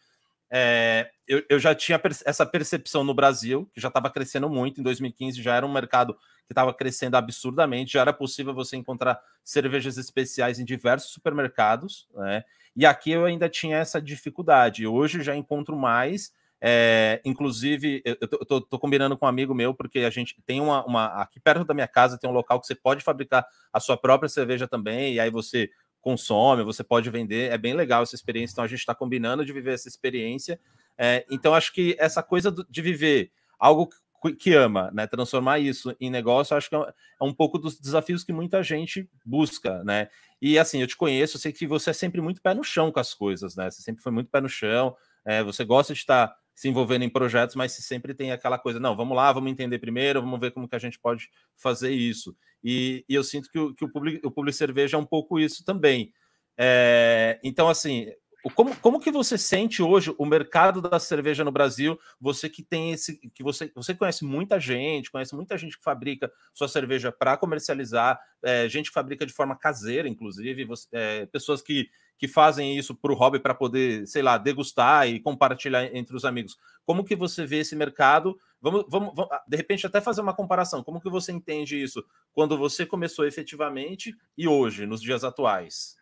[0.51, 4.79] É, eu, eu, já tinha essa percepção no Brasil, que já estava crescendo muito.
[4.79, 6.15] Em 2015 já era um mercado
[6.47, 12.43] que estava crescendo absurdamente, já era possível você encontrar cervejas especiais em diversos supermercados, né?
[12.75, 14.87] E aqui eu ainda tinha essa dificuldade.
[14.87, 16.31] Hoje já encontro mais.
[16.61, 20.85] É, inclusive, eu tô, tô, combinando com um amigo meu, porque a gente tem uma,
[20.85, 21.05] uma.
[21.21, 24.27] Aqui perto da minha casa tem um local que você pode fabricar a sua própria
[24.27, 25.69] cerveja também, e aí você
[26.01, 27.51] consome, você pode vender.
[27.51, 28.53] É bem legal essa experiência.
[28.53, 30.59] Então a gente está combinando de viver essa experiência.
[30.97, 33.89] É, então acho que essa coisa de viver algo
[34.37, 35.07] que ama, né?
[35.07, 39.09] Transformar isso em negócio, acho que é, é um pouco dos desafios que muita gente
[39.25, 40.09] busca, né?
[40.41, 42.91] E assim, eu te conheço, eu sei que você é sempre muito pé no chão
[42.91, 43.69] com as coisas, né?
[43.69, 47.09] Você sempre foi muito pé no chão, é, você gosta de estar se envolvendo em
[47.09, 50.67] projetos, mas sempre tem aquela coisa, não, vamos lá, vamos entender primeiro, vamos ver como
[50.67, 52.35] que a gente pode fazer isso.
[52.61, 55.39] E, e eu sinto que o, que o público, o público cerveja é um pouco
[55.39, 56.11] isso também.
[56.57, 58.11] É, então, assim,
[58.53, 61.97] como, como que você sente hoje o mercado da cerveja no Brasil?
[62.19, 66.29] Você que tem esse, que você, você conhece muita gente, conhece muita gente que fabrica
[66.53, 71.61] sua cerveja para comercializar, é, gente que fabrica de forma caseira, inclusive, você, é, pessoas
[71.61, 76.15] que, que fazem isso para o hobby para poder, sei lá, degustar e compartilhar entre
[76.15, 76.57] os amigos.
[76.85, 78.37] Como que você vê esse mercado?
[78.61, 80.83] Vamos, vamos, vamos, de repente até fazer uma comparação.
[80.83, 85.95] Como que você entende isso quando você começou efetivamente e hoje, nos dias atuais?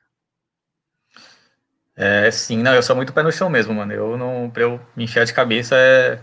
[1.95, 3.93] É, sim, não, eu sou muito pé no chão mesmo, mano.
[3.93, 6.19] Eu não, pra eu me enfiar de cabeça, é,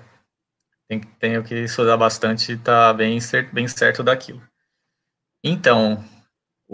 [1.21, 3.19] tenho que estudar bastante e tá bem,
[3.53, 4.43] bem certo daquilo.
[5.43, 6.05] Então,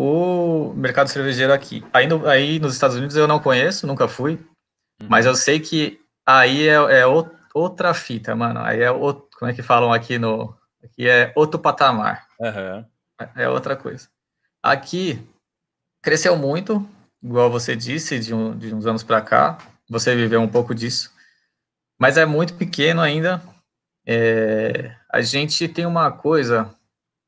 [0.02, 4.32] o mercado cervejeiro aqui, aí, no, aí nos Estados Unidos eu não conheço, nunca fui,
[4.32, 5.08] uhum.
[5.10, 7.06] mas eu sei que aí é, é,
[7.52, 8.60] outra fita, mano.
[8.60, 10.56] Aí é outro, como é que falam aqui no.
[10.82, 12.26] Aqui é outro patamar.
[12.40, 12.86] Uhum.
[13.36, 14.08] É outra coisa.
[14.62, 15.22] Aqui
[16.02, 16.88] cresceu muito,
[17.22, 19.58] igual você disse, de, um, de uns anos para cá.
[19.86, 21.12] Você viveu um pouco disso.
[21.98, 23.42] Mas é muito pequeno ainda.
[24.06, 26.74] É, a gente tem uma coisa,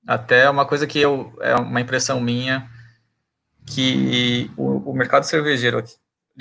[0.06, 2.68] até uma coisa que eu, é uma impressão minha,
[3.66, 5.94] que o, o mercado cervejeiro aqui,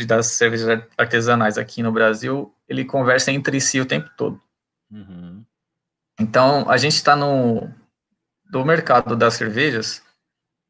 [0.06, 4.42] das cervejas artesanais aqui no Brasil, ele conversa entre si o tempo todo.
[4.90, 5.44] Uhum.
[6.20, 7.70] Então, a gente está no
[8.50, 10.04] do mercado das cervejas,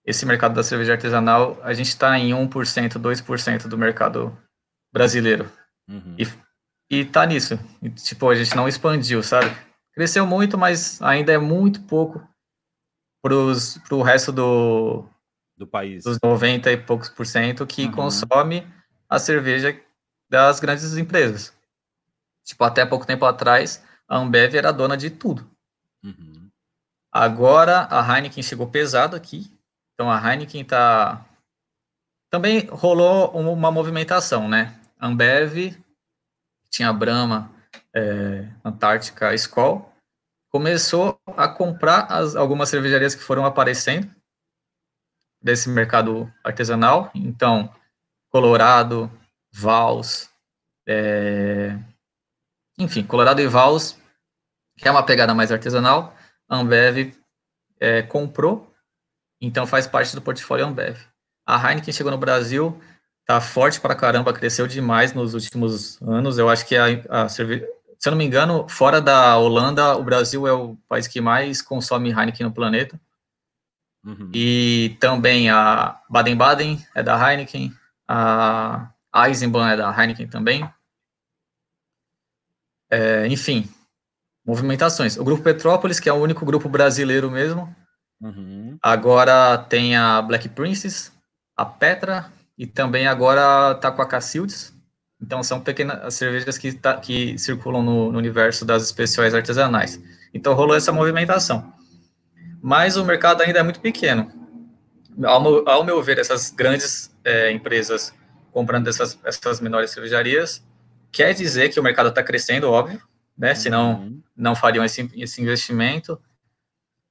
[0.05, 4.37] esse mercado da cerveja artesanal, a gente está em 1%, 2% do mercado
[4.93, 5.51] brasileiro.
[5.89, 6.15] Uhum.
[6.17, 6.27] E,
[6.89, 7.59] e tá nisso.
[7.81, 9.51] E, tipo, a gente não expandiu, sabe?
[9.93, 12.21] Cresceu muito, mas ainda é muito pouco
[13.21, 15.05] para o resto do,
[15.57, 16.03] do país.
[16.03, 17.91] Dos 90 e poucos por cento que uhum.
[17.91, 18.67] consome
[19.07, 19.79] a cerveja
[20.29, 21.53] das grandes empresas.
[22.43, 25.49] Tipo, até pouco tempo atrás, a Ambev era dona de tudo.
[26.03, 26.49] Uhum.
[27.11, 29.51] Agora a Heineken chegou pesado aqui.
[29.93, 31.25] Então a Heineken tá.
[32.29, 34.79] Também rolou uma movimentação, né?
[34.99, 35.75] Ambev,
[36.69, 37.51] tinha Brahma,
[37.93, 39.90] é, Antártica, Skol,
[40.51, 44.13] começou a comprar as, algumas cervejarias que foram aparecendo
[45.41, 47.09] desse mercado artesanal.
[47.15, 47.73] Então,
[48.29, 49.09] Colorado,
[49.51, 50.29] Vals,
[50.87, 51.77] é,
[52.77, 53.97] enfim, Colorado e Vals,
[54.77, 56.15] que é uma pegada mais artesanal,
[56.47, 57.13] a Ambev
[57.79, 58.73] é, comprou,
[59.39, 60.97] então faz parte do portfólio Ambev.
[61.45, 62.79] A Heineken chegou no Brasil,
[63.25, 66.37] tá forte para caramba, cresceu demais nos últimos anos.
[66.37, 67.67] Eu acho que a, a cerveja,
[68.01, 71.61] se eu não me engano, fora da Holanda, o Brasil é o país que mais
[71.61, 72.99] consome Heineken no planeta.
[74.03, 74.31] Uhum.
[74.33, 77.71] E também a Baden-Baden é da Heineken,
[78.07, 78.91] a
[79.27, 80.67] Eisenbahn é da Heineken também.
[82.89, 83.69] É, enfim,
[84.43, 85.15] movimentações.
[85.17, 87.73] O Grupo Petrópolis, que é o único grupo brasileiro mesmo.
[88.19, 88.79] Uhum.
[88.81, 91.11] Agora tem a Black Princess,
[91.55, 94.73] a Petra e também agora está com a Cacildes.
[95.21, 100.01] Então são pequenas cervejas que, tá, que circulam no, no universo das especiais artesanais.
[100.33, 101.73] Então rolou essa movimentação
[102.61, 104.31] mas o mercado ainda é muito pequeno.
[105.23, 108.13] Ao meu, ao meu ver, essas grandes é, empresas
[108.51, 110.63] comprando essas, essas menores cervejarias,
[111.11, 113.01] quer dizer que o mercado está crescendo, óbvio,
[113.37, 113.49] né?
[113.49, 113.55] Uhum.
[113.55, 116.21] Senão não fariam esse, esse investimento.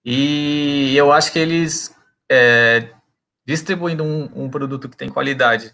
[0.04, 1.94] E eu acho que eles
[2.30, 2.88] é,
[3.44, 5.72] distribuindo um, um, produto que tem qualidade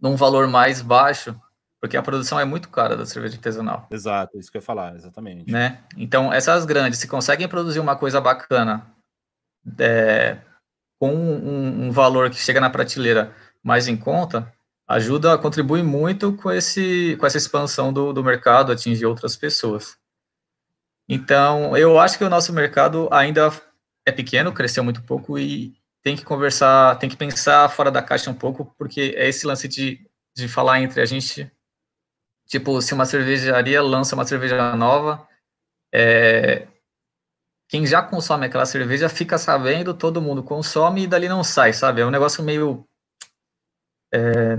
[0.00, 1.38] num valor mais baixo,
[1.80, 3.86] porque a produção é muito cara da cerveja artesanal.
[3.90, 5.50] Exato, isso que eu ia falar, exatamente.
[5.50, 5.82] Né?
[5.96, 8.86] Então, essas grandes, se conseguem produzir uma coisa bacana
[9.78, 10.38] é,
[10.98, 14.52] com um, um, valor que chega na prateleira mais em conta,
[14.88, 19.96] ajuda, contribui muito com, esse, com essa expansão do, do mercado, atingir outras pessoas.
[21.08, 23.52] Então, eu acho que o nosso mercado ainda
[24.06, 25.74] é pequeno, cresceu muito pouco e
[26.04, 29.66] tem que conversar, tem que pensar fora da caixa um pouco, porque é esse lance
[29.66, 31.50] de, de falar entre a gente
[32.46, 35.26] Tipo, se uma cervejaria lança uma cerveja nova,
[35.92, 36.68] é,
[37.68, 42.02] quem já consome aquela cerveja fica sabendo, todo mundo consome e dali não sai, sabe?
[42.02, 42.86] É um negócio meio
[44.12, 44.56] é,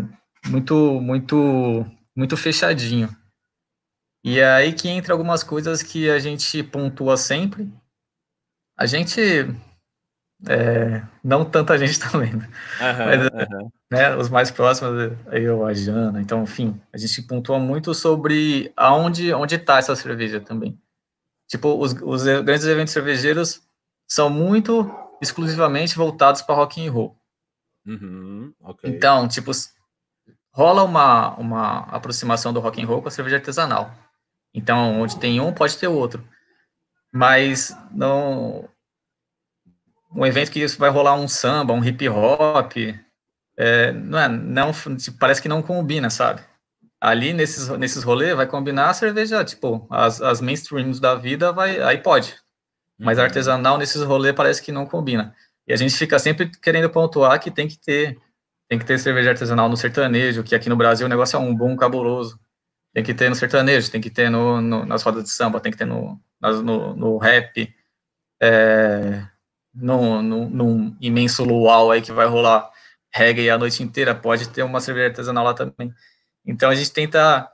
[0.47, 3.15] muito, muito, muito fechadinho.
[4.23, 7.71] E é aí que entra algumas coisas que a gente pontua sempre.
[8.75, 9.21] A gente
[10.49, 12.49] é, não tanta gente também, né?
[12.79, 13.71] Uhum, Mas, uhum.
[13.91, 19.33] Né, os mais próximos, eu, a Jana, então, enfim, a gente pontua muito sobre aonde
[19.33, 20.77] onde está essa cerveja também.
[21.47, 23.61] Tipo, os, os grandes eventos cervejeiros
[24.07, 27.15] são muito exclusivamente voltados para rock and roll.
[27.85, 28.89] Uhum, okay.
[28.89, 29.51] Então, tipo,
[30.51, 33.93] rola uma, uma aproximação do rock and roll com a cerveja artesanal.
[34.53, 36.23] Então, onde tem um, pode ter outro.
[37.13, 38.67] Mas não
[40.13, 42.73] um evento que vai rolar um samba, um hip hop,
[43.57, 44.71] é, não é, não,
[45.19, 46.41] parece que não combina, sabe?
[46.99, 51.81] Ali nesses, nesses rolês vai combinar a cerveja, tipo, as, as mainstreams da vida, vai,
[51.81, 52.35] aí pode.
[52.99, 53.25] Mas uhum.
[53.25, 55.35] artesanal nesses rolês parece que não combina.
[55.67, 58.17] E a gente fica sempre querendo pontuar que tem que ter,
[58.69, 61.55] tem que ter cerveja artesanal no sertanejo, que aqui no Brasil o negócio é um
[61.55, 62.39] bom cabuloso.
[62.93, 65.71] Tem que ter no sertanejo, tem que ter no, no nas rodas de samba, tem
[65.71, 67.73] que ter no, no, no rap.
[68.41, 69.25] É,
[69.75, 72.71] num, num, num imenso luau aí que vai rolar
[73.13, 75.93] reggae a noite inteira, pode ter uma cerveja artesanal lá também.
[76.45, 77.49] Então a gente tenta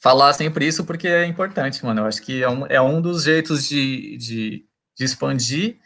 [0.00, 2.02] falar sempre isso porque é importante, mano.
[2.02, 5.78] Eu acho que é um, é um dos jeitos de, de, de expandir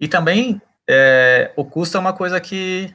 [0.00, 2.94] e também é, o custo é uma coisa que,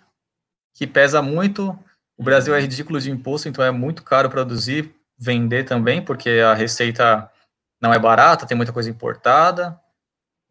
[0.74, 1.78] que pesa muito.
[2.17, 4.93] O Brasil é ridículo de imposto, então é muito caro produzir.
[5.17, 7.32] vender também, porque a receita
[7.82, 9.80] não é barata, tem muita coisa importada,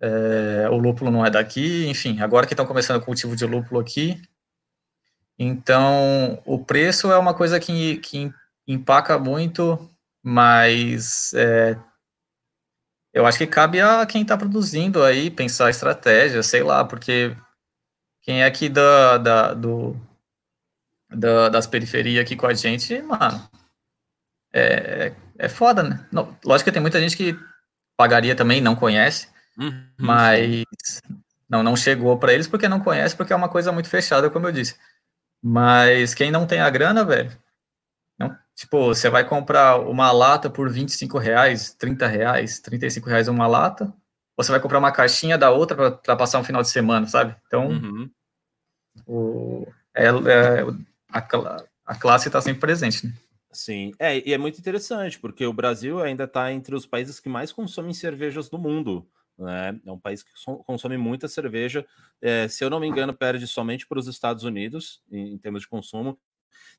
[0.04, 3.80] é, o lúpulo não é daqui, enfim, agora que estão começando o cultivo de lúpulo
[3.80, 4.20] aqui,
[5.38, 8.30] então o preço é uma coisa que, que
[8.68, 9.90] empaca muito,
[10.22, 11.78] mas é,
[13.14, 17.34] eu acho que cabe a quem está produzindo aí pensar estratégia, sei lá, porque
[18.20, 19.96] quem é aqui da, da, do,
[21.08, 23.48] da, das periferias aqui com a gente, mano,
[24.52, 26.06] é, é foda, né?
[26.12, 27.38] Não, lógico que tem muita gente que
[27.96, 29.86] pagaria também, não conhece, uhum.
[29.98, 30.64] mas
[31.48, 34.46] não, não chegou para eles porque não conhece, porque é uma coisa muito fechada, como
[34.46, 34.76] eu disse.
[35.42, 37.30] Mas quem não tem a grana, velho,
[38.18, 43.46] não, tipo, você vai comprar uma lata por 25 reais, 30 reais, 35 reais uma
[43.46, 43.92] lata,
[44.36, 47.36] ou você vai comprar uma caixinha da outra para passar um final de semana, sabe?
[47.46, 48.10] Então, uhum.
[49.06, 50.64] o, é, é,
[51.12, 53.12] a, a classe está sempre presente, né?
[53.52, 57.28] Sim, é, e é muito interessante, porque o Brasil ainda está entre os países que
[57.28, 59.06] mais consomem cervejas do mundo.
[59.38, 59.80] Né?
[59.84, 60.30] É um país que
[60.64, 61.86] consome muita cerveja.
[62.20, 65.62] É, se eu não me engano, perde somente para os Estados Unidos em, em, termos
[65.62, 66.18] de consumo.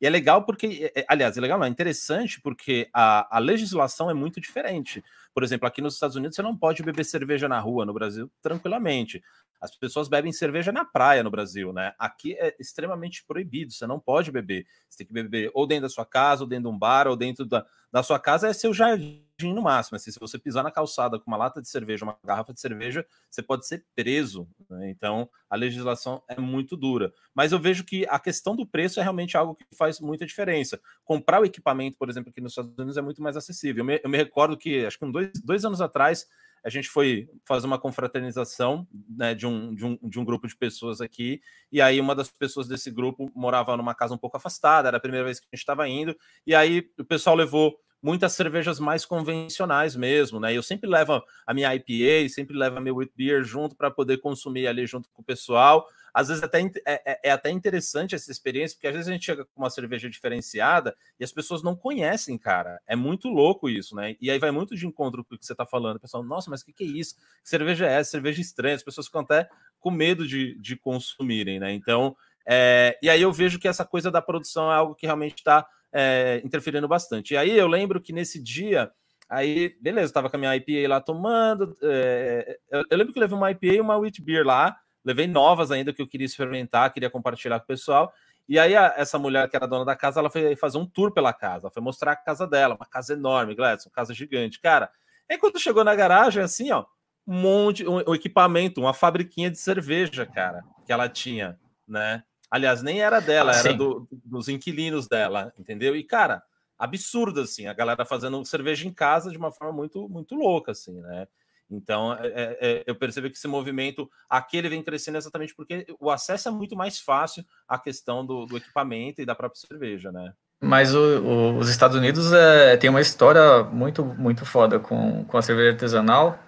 [0.02, 4.10] E é legal porque, é, aliás, é legal, não, é interessante porque a, a legislação
[4.10, 5.04] é muito diferente.
[5.34, 8.32] Por exemplo, aqui nos Estados Unidos você não pode beber cerveja na rua, no Brasil,
[8.42, 9.22] tranquilamente.
[9.60, 11.94] As pessoas bebem cerveja na praia no Brasil, né?
[11.98, 14.66] Aqui é extremamente proibido, você não pode beber.
[14.90, 17.16] Você tem que beber ou dentro da sua casa, ou dentro de um bar, ou
[17.16, 19.96] dentro da, da sua casa, é seu jardim no máximo.
[19.96, 23.06] Assim, se você pisar na calçada com uma lata de cerveja, uma garrafa de cerveja,
[23.30, 24.48] você pode ser preso.
[24.70, 24.90] Né?
[24.90, 27.14] Então, a legislação é muito dura.
[27.34, 30.80] Mas eu vejo que a questão do preço é realmente algo que faz muita diferença.
[31.04, 33.82] Comprar o equipamento, por exemplo, aqui nos Estados Unidos é muito mais acessível.
[33.82, 36.28] Eu me, eu me recordo que, acho que um, dois, dois anos atrás,
[36.66, 40.56] a gente foi fazer uma confraternização né, de, um, de, um, de um grupo de
[40.58, 41.40] pessoas aqui,
[41.72, 45.00] e aí uma das pessoas desse grupo morava numa casa um pouco afastada, era a
[45.00, 49.06] primeira vez que a gente estava indo, e aí o pessoal levou muitas cervejas mais
[49.06, 50.56] convencionais mesmo, né?
[50.56, 54.18] Eu sempre levo a minha IPA, sempre levo a minha wheat beer junto para poder
[54.18, 58.32] consumir ali junto com o pessoal, às vezes até é, é, é, até interessante essa
[58.32, 61.76] experiência, porque às vezes a gente chega com uma cerveja diferenciada e as pessoas não
[61.76, 62.80] conhecem, cara.
[62.88, 64.16] É muito louco isso, né?
[64.22, 65.98] E aí vai muito de encontro com o que você está falando.
[65.98, 67.16] O pessoal, nossa, mas o que, que é isso?
[67.16, 68.12] Que cerveja é essa?
[68.12, 68.76] Cerveja estranha.
[68.76, 71.74] As pessoas ficam até com medo de, de consumirem, né?
[71.74, 72.16] Então,
[72.48, 75.68] é, e aí eu vejo que essa coisa da produção é algo que realmente está
[75.92, 77.34] é, interferindo bastante.
[77.34, 78.90] E aí eu lembro que nesse dia.
[79.28, 81.76] Aí, beleza, eu tava com a minha IPA lá tomando.
[81.82, 84.78] É, eu, eu, lembro que eu levei uma IPA e uma wheat beer lá.
[85.06, 88.12] Levei novas ainda que eu queria experimentar, queria compartilhar com o pessoal.
[88.50, 91.12] E aí, a, essa mulher que era dona da casa, ela foi fazer um tour
[91.12, 94.60] pela casa, ela foi mostrar a casa dela, uma casa enorme, Gladson, uma casa gigante.
[94.60, 94.90] Cara,
[95.30, 96.86] aí quando chegou na garagem, assim, ó,
[97.28, 102.24] um monte, um, um, equipamento, uma fabriquinha de cerveja, cara, que ela tinha, né?
[102.52, 105.96] Aliás, nem era dela, ah, era do, dos inquilinos dela, entendeu?
[105.96, 106.44] E, cara,
[106.78, 111.02] absurdo, assim, a galera fazendo cerveja em casa de uma forma muito, muito louca, assim,
[111.02, 111.28] né?
[111.70, 115.86] Então, é, é, é, eu percebo que esse movimento aqui ele vem crescendo exatamente porque
[116.00, 120.12] o acesso é muito mais fácil à questão do, do equipamento e da própria cerveja,
[120.12, 120.34] né?
[120.62, 125.38] Mas o, o, os Estados Unidos é, tem uma história muito, muito foda com, com
[125.38, 126.40] a cerveja artesanal.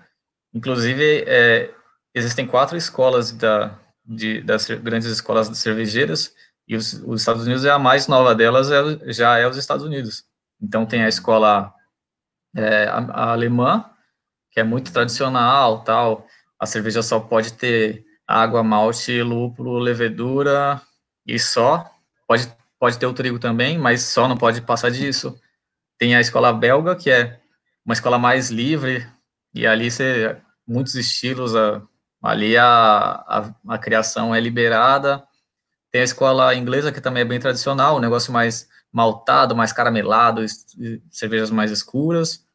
[0.54, 1.74] Inclusive, é,
[2.14, 6.34] existem quatro escolas da, de, das grandes escolas cervejeiras,
[6.68, 9.86] e os, os, Estados Unidos é a mais nova delas, é, já é os Estados
[9.86, 10.26] Unidos.
[10.62, 11.74] Então, tem a escola
[12.56, 13.86] é, a, a alemã,
[14.58, 16.26] que é muito tradicional, tal.
[16.60, 20.82] A cerveja só pode ter água, malte, lúpulo, levedura
[21.28, 21.88] e só.
[22.28, 25.40] Pode, pode ter o trigo também, mas só não pode passar disso.
[26.00, 27.40] Tem a escola belga, que é
[27.86, 29.08] uma escola mais livre,
[29.54, 30.36] e ali você,
[30.68, 31.80] muitos estilos, a,
[32.24, 35.24] ali a, a, a criação é liberada.
[35.92, 40.44] Tem a escola inglesa, que também é bem tradicional, um negócio mais maltado, mais caramelado,
[41.12, 42.47] cervejas mais escuras.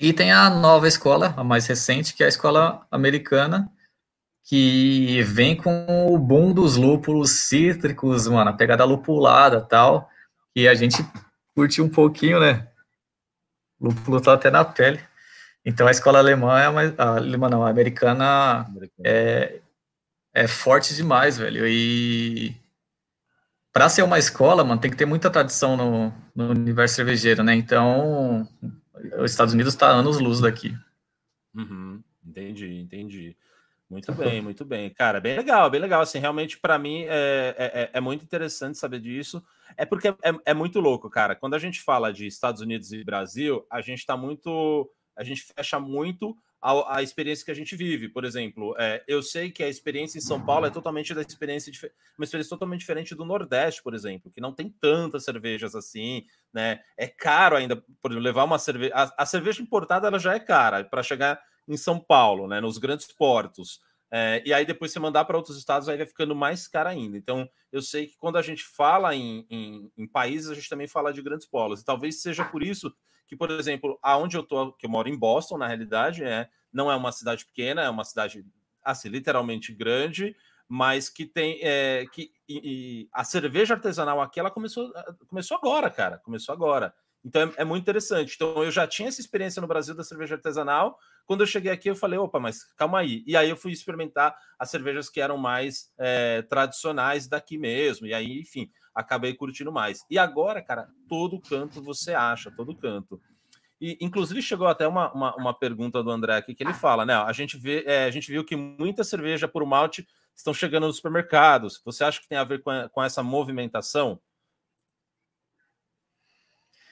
[0.00, 3.68] E tem a nova escola, a mais recente, que é a escola americana,
[4.44, 10.08] que vem com o boom dos lúpulos cítricos, mano, a pegada lupulada tal,
[10.54, 10.98] e a gente
[11.54, 12.68] curte um pouquinho, né?
[13.80, 15.00] Lúpulo tá até na pele.
[15.64, 19.02] Então a escola alemã é uma, a alemã não, a americana, americana.
[19.04, 19.60] É,
[20.32, 21.66] é forte demais, velho.
[21.66, 22.56] E
[23.72, 27.54] para ser uma escola, mano, tem que ter muita tradição no, no universo cervejeiro, né?
[27.54, 28.48] Então,
[29.18, 30.76] os Estados Unidos está anos luz daqui.
[31.54, 33.36] Uhum, entendi, entendi.
[33.90, 34.90] Muito bem, muito bem.
[34.90, 36.02] Cara, bem legal, bem legal.
[36.02, 39.42] Assim, realmente, para mim, é, é, é, é, muito interessante saber disso.
[39.78, 41.34] É porque é, é, muito louco, cara.
[41.34, 44.90] Quando a gente fala de Estados Unidos e Brasil, a gente está muito.
[45.16, 48.08] A gente fecha muito a, a, experiência que a gente vive.
[48.08, 51.72] Por exemplo, é, eu sei que a experiência em São Paulo é totalmente da experiência
[52.18, 56.80] uma experiência totalmente diferente do Nordeste, por exemplo, que não tem tantas cervejas assim, né?
[56.96, 58.92] É caro ainda, por levar uma cerveja.
[59.16, 62.60] A, cerveja importada ela já é cara para chegar em São Paulo, né?
[62.60, 63.80] Nos grandes portos.
[64.10, 67.16] É, e aí depois você mandar para outros estados aí vai ficando mais caro ainda.
[67.16, 70.88] Então eu sei que quando a gente fala em, em, em países, a gente também
[70.88, 71.80] fala de grandes polos.
[71.80, 72.92] E talvez seja por isso
[73.28, 76.90] que, por exemplo, aonde eu tô, que eu moro em Boston, na realidade, é, não
[76.90, 78.44] é uma cidade pequena, é uma cidade
[78.82, 80.34] assim, literalmente grande,
[80.66, 84.90] mas que tem é, que e, e a cerveja artesanal aqui ela começou
[85.28, 86.94] começou agora, cara, começou agora.
[87.24, 88.34] Então é, é, muito interessante.
[88.34, 90.98] Então eu já tinha essa experiência no Brasil da cerveja artesanal.
[91.26, 93.22] Quando eu cheguei aqui, eu falei, opa, mas calma aí.
[93.26, 98.06] E aí eu fui experimentar as cervejas que eram mais é, tradicionais daqui mesmo.
[98.06, 100.04] E aí, enfim, acabei curtindo mais.
[100.10, 103.20] E agora, cara, todo canto você acha, todo canto.
[103.80, 107.14] E, inclusive, chegou até uma, uma, uma, pergunta do André aqui que ele fala, né?
[107.14, 110.96] A gente, vê, é, a gente viu que muita cerveja por malte estão chegando nos
[110.96, 111.80] supermercados.
[111.84, 114.20] Você acha que tem a ver com, a, com essa movimentação?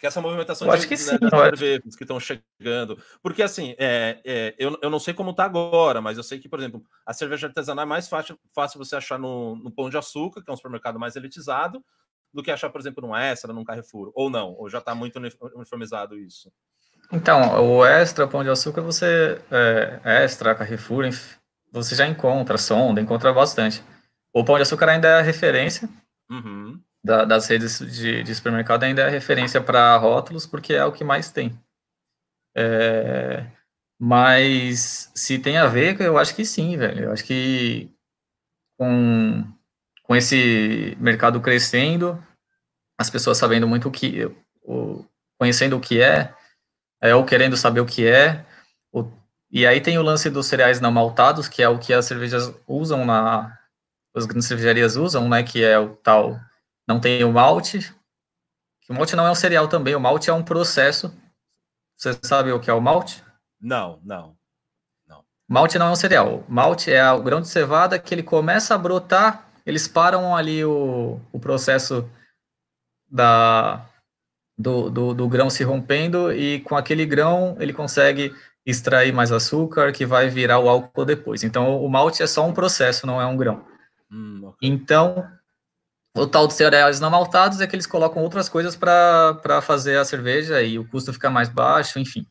[0.07, 2.97] Que essa movimentação eu acho de, que né, sim, cervejas que estão chegando.
[3.21, 6.49] Porque, assim, é, é, eu, eu não sei como está agora, mas eu sei que,
[6.49, 9.99] por exemplo, a cerveja artesanal é mais fácil, fácil você achar no, no Pão de
[9.99, 11.85] Açúcar, que é um supermercado mais elitizado,
[12.33, 14.13] do que achar, por exemplo, num Extra, num Carrefour.
[14.15, 16.53] Ou não, ou já está muito uniformizado isso.
[17.13, 19.43] Então, o Extra, Pão de Açúcar, você...
[19.51, 21.05] É, extra, Carrefour,
[21.73, 23.83] você já encontra, sonda, encontra bastante.
[24.33, 25.89] O Pão de Açúcar ainda é a referência.
[26.31, 30.91] Uhum da, das redes de, de, supermercado ainda é referência para rótulos, porque é o
[30.91, 31.57] que mais tem.
[32.57, 33.47] É,
[33.99, 37.05] mas se tem a ver, eu acho que sim, velho.
[37.05, 37.95] Eu acho que
[38.77, 39.45] com,
[40.03, 42.21] com esse mercado crescendo,
[42.99, 44.25] as pessoas sabendo muito o que,
[44.65, 45.05] o,
[45.39, 46.35] conhecendo o que é,
[47.01, 48.45] é, ou querendo saber o que é,
[48.93, 49.09] o,
[49.49, 52.53] e aí tem o lance dos cereais não maltados, que é o que as cervejas
[52.67, 53.57] usam na,
[54.13, 56.41] as grandes cervejarias usam, né, que é o tal
[56.87, 57.95] não tem o malte.
[58.89, 61.13] O malte não é um cereal também, o malte é um processo.
[61.97, 63.25] Você sabe o que é o malte?
[63.61, 64.37] Não, não.
[65.09, 65.25] não.
[65.49, 66.45] Malte não é um cereal.
[66.49, 71.19] Malte é o grão de cevada que ele começa a brotar, eles param ali o,
[71.33, 72.09] o processo
[73.11, 73.85] da,
[74.57, 78.33] do, do, do, grão se rompendo e com aquele grão ele consegue
[78.65, 81.43] extrair mais açúcar que vai virar o álcool depois.
[81.43, 83.65] Então o malte é só um processo, não é um grão.
[84.11, 84.53] Hum.
[84.63, 85.29] Então
[86.17, 90.05] o tal dos cereais não maltados é que eles colocam outras coisas para fazer a
[90.05, 92.27] cerveja e o custo fica mais baixo, enfim.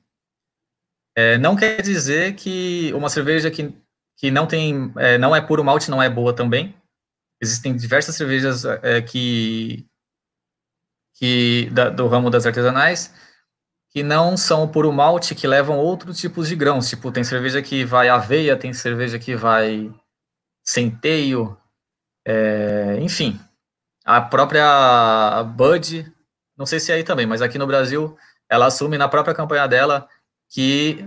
[1.15, 3.73] É, não quer dizer que uma cerveja que,
[4.17, 6.75] que não tem, é, não é puro malte não é boa também.
[7.41, 9.85] Existem diversas cervejas é, que,
[11.15, 13.13] que da, do ramo das artesanais
[13.95, 16.89] que não são puro malte, que levam outros tipos de grãos.
[16.89, 19.89] Tipo, tem cerveja que vai aveia, tem cerveja que vai
[20.65, 21.57] centeio,
[22.27, 23.39] é, enfim,
[24.05, 26.13] a própria Bud,
[26.55, 28.15] não sei se é aí também, mas aqui no Brasil,
[28.47, 30.07] ela assume na própria campanha dela
[30.47, 31.05] que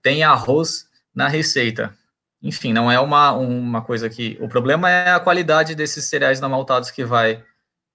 [0.00, 1.92] tem arroz na receita.
[2.40, 4.38] Enfim, não é uma, uma coisa que.
[4.40, 7.44] O problema é a qualidade desses cereais não maltados que vai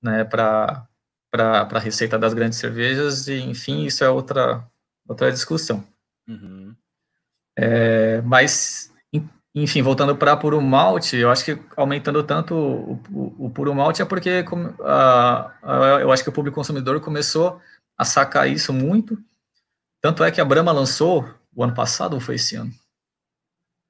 [0.01, 0.87] né, para
[1.33, 4.67] a receita das grandes cervejas, e enfim, isso é outra,
[5.07, 5.87] outra discussão.
[6.27, 6.75] Uhum.
[7.57, 8.90] É, mas
[9.53, 14.01] enfim, voltando para puro malte, eu acho que aumentando tanto o, o, o puro malte
[14.01, 17.61] é porque uh, eu acho que o público consumidor começou
[17.97, 19.17] a sacar isso muito.
[20.01, 22.71] Tanto é que a Brahma lançou o ano passado ou foi esse ano?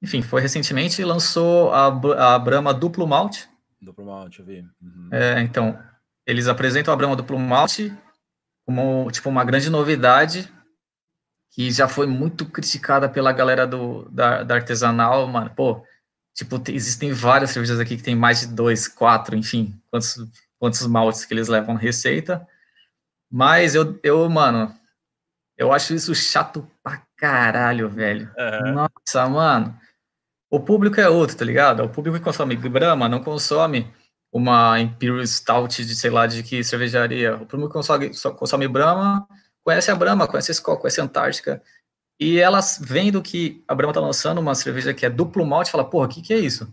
[0.02, 1.86] Enfim, foi recentemente lançou a,
[2.34, 3.48] a Brahma duplo malte.
[3.80, 4.60] Duplo malte, eu vi.
[4.82, 5.08] Uhum.
[5.12, 5.78] É, então,
[6.26, 7.96] eles apresentam a Brahma duplo malte
[8.66, 10.52] como tipo uma grande novidade
[11.52, 15.50] que já foi muito criticada pela galera do, da, da artesanal, mano.
[15.54, 15.84] Pô,
[16.34, 20.16] tipo, existem várias cervejas aqui que tem mais de dois, quatro, enfim, quantos,
[20.58, 22.46] quantos maltes que eles levam na receita.
[23.30, 24.74] Mas eu, eu, mano,
[25.56, 28.32] eu acho isso chato pra caralho, velho.
[28.38, 28.72] Uhum.
[28.72, 29.78] Nossa, mano.
[30.50, 31.82] O público é outro, tá ligado?
[31.82, 33.92] O público que consome Brahma não consome
[34.32, 37.36] uma Imperial Stout de, sei lá, de que cervejaria.
[37.36, 39.26] O público consome, consome Brahma
[39.64, 41.62] conhece a Brahma, conhece a Skol, conhece a Antártica,
[42.18, 45.84] e elas vendo que a Brahma está lançando uma cerveja que é duplo malte, fala,
[45.84, 46.72] porra, o que, que é isso?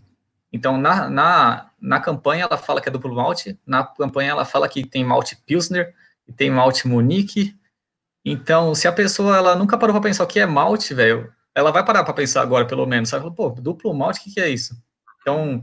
[0.52, 4.68] Então, na, na, na campanha, ela fala que é duplo malte, na campanha, ela fala
[4.68, 5.94] que tem malte Pilsner,
[6.30, 7.56] e tem malte Munique.
[8.24, 11.72] Então, se a pessoa ela nunca parou para pensar o que é malte, velho, ela
[11.72, 13.08] vai parar para pensar agora, pelo menos.
[13.08, 13.28] Sabe?
[13.34, 14.80] Pô, duplo malte, o que, que é isso?
[15.20, 15.62] Então,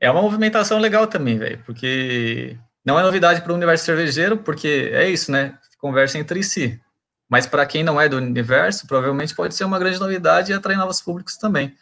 [0.00, 4.90] é uma movimentação legal também, velho, porque não é novidade para o universo cervejeiro, porque
[4.92, 5.56] é isso, né?
[5.86, 6.80] Conversam entre si.
[7.28, 10.76] Mas para quem não é do universo, provavelmente pode ser uma grande novidade e atrair
[10.76, 11.76] novos públicos também.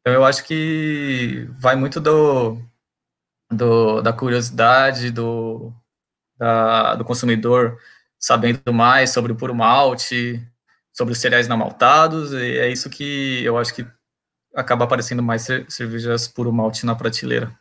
[0.00, 2.58] Então eu acho que vai muito do,
[3.50, 5.72] do da curiosidade do,
[6.38, 7.78] da, do consumidor
[8.18, 10.40] sabendo mais sobre o puro malte,
[10.92, 13.86] sobre os cereais não maltados, e é isso que eu acho que
[14.54, 17.52] acaba aparecendo mais cervejas puro malte na prateleira.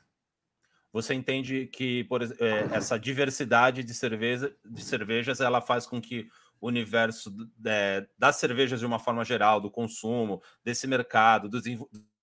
[0.95, 6.29] Você entende que por, é, essa diversidade de, cerveja, de cervejas ela faz com que
[6.61, 7.35] o universo
[7.65, 11.59] é, das cervejas de uma forma geral, do consumo, desse mercado, do,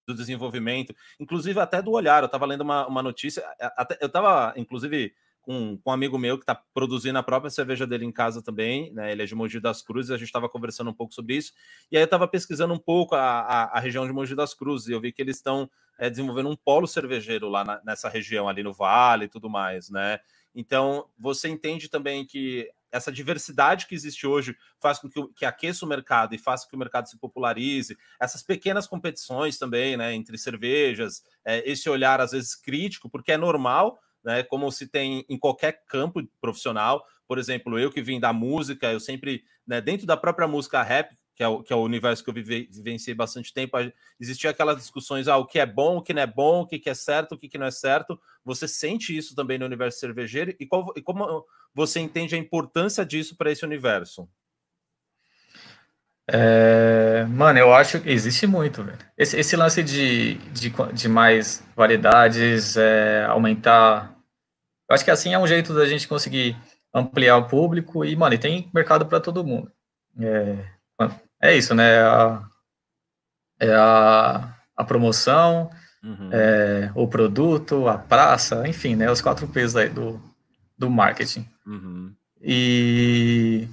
[0.06, 2.22] do desenvolvimento, inclusive até do olhar.
[2.22, 3.44] Eu estava lendo uma, uma notícia,
[3.76, 5.12] até, eu estava, inclusive,
[5.42, 8.90] com, com um amigo meu que está produzindo a própria cerveja dele em casa também,
[8.94, 9.12] né?
[9.12, 11.52] Ele é de Mogi das Cruzes, a gente estava conversando um pouco sobre isso.
[11.90, 14.88] E aí eu estava pesquisando um pouco a, a, a, região de Mogi das Cruzes
[14.88, 15.68] e eu vi que eles estão
[15.98, 19.90] é, desenvolvendo um polo cervejeiro lá na, nessa região, ali no Vale e tudo mais,
[19.90, 20.18] né?
[20.54, 25.84] Então, você entende também que essa diversidade que existe hoje faz com que, que aqueça
[25.84, 27.96] o mercado e faça que o mercado se popularize.
[28.20, 33.38] Essas pequenas competições também, né, entre cervejas, é, esse olhar às vezes crítico, porque é
[33.38, 34.42] normal né?
[34.42, 37.04] Como se tem em qualquer campo profissional.
[37.26, 41.14] Por exemplo, eu que vim da música, eu sempre, né, dentro da própria música rap,
[41.34, 43.76] que é o, que é o universo que eu vive, vivenciei bastante tempo,
[44.20, 46.78] existia aquelas discussões, ah, o que é bom, o que não é bom, o que,
[46.78, 48.20] que é certo, o que, que não é certo.
[48.44, 53.04] Você sente isso também no universo cervejeiro e, qual, e como você entende a importância
[53.04, 54.28] disso para esse universo?
[56.28, 58.98] É, mano, eu acho que existe muito, velho.
[59.18, 64.16] Esse, esse lance de, de, de mais variedades, é, aumentar.
[64.88, 66.56] Eu acho que assim é um jeito da gente conseguir
[66.94, 69.72] ampliar o público e, mano, e tem mercado para todo mundo.
[70.20, 70.64] É,
[71.40, 71.94] é isso, né?
[71.94, 72.42] É a,
[73.60, 75.70] é a, a promoção,
[76.02, 76.30] uhum.
[76.32, 79.10] é, o produto, a praça, enfim, né?
[79.10, 80.20] Os quatro P's aí do,
[80.76, 81.48] do marketing.
[81.66, 82.14] Uhum.
[82.40, 83.68] E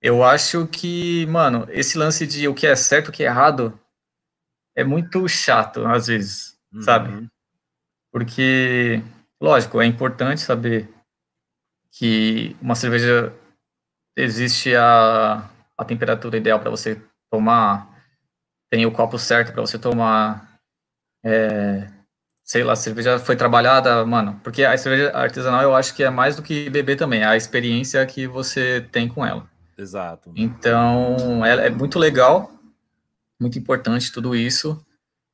[0.00, 3.78] eu acho que, mano, esse lance de o que é certo, o que é errado,
[4.74, 6.82] é muito chato, às vezes, uhum.
[6.82, 7.28] sabe?
[8.10, 9.02] Porque,
[9.40, 10.88] lógico, é importante saber
[11.90, 13.32] que uma cerveja
[14.16, 17.00] existe a, a temperatura ideal para você
[17.30, 17.88] tomar,
[18.70, 20.58] tem o copo certo para você tomar,
[21.24, 21.88] é,
[22.44, 26.10] sei lá, a cerveja foi trabalhada, mano, porque a cerveja artesanal eu acho que é
[26.10, 29.48] mais do que beber também, é a experiência que você tem com ela.
[29.76, 30.32] Exato.
[30.36, 32.50] Então, é, é muito legal,
[33.40, 34.84] muito importante tudo isso,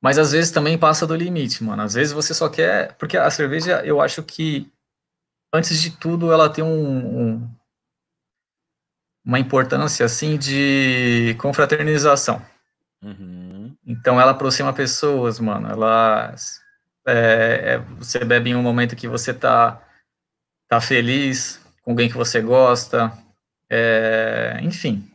[0.00, 1.82] mas às vezes também passa do limite, mano.
[1.82, 2.94] Às vezes você só quer.
[2.94, 4.70] Porque a cerveja, eu acho que,
[5.52, 7.50] antes de tudo, ela tem um, um
[9.28, 12.40] uma importância, assim, de confraternização.
[13.04, 13.76] Uhum.
[13.86, 15.68] Então, ela aproxima pessoas, mano.
[15.68, 16.34] Ela.
[17.06, 19.82] É, é, você bebe em um momento que você tá,
[20.66, 23.12] tá feliz, com alguém que você gosta,
[23.70, 25.06] é, enfim.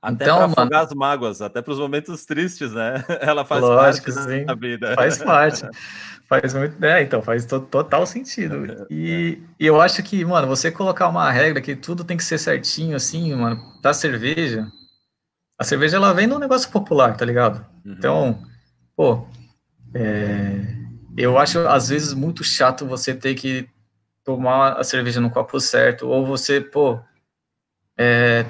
[0.00, 3.04] Até então, para afogar as mágoas, até para os momentos tristes, né?
[3.20, 4.94] Ela faz lógico, parte sim, da vida.
[4.94, 5.66] Faz parte.
[6.28, 6.84] Faz muito.
[6.84, 8.86] É, então, faz to total sentido.
[8.90, 12.38] E, e, eu acho que, mano, você colocar uma regra que tudo tem que ser
[12.38, 14.66] certinho, assim, mano, da cerveja.
[15.58, 17.64] A cerveja, ela vem de um negócio popular, tá ligado?
[17.84, 17.92] Uhum.
[17.92, 18.42] Então,
[18.96, 19.26] pô,
[19.94, 20.76] é,
[21.16, 23.68] eu acho, às vezes, muito chato você ter que
[24.24, 26.98] tomar a cerveja no copo certo, ou você, pô,
[27.96, 28.44] é,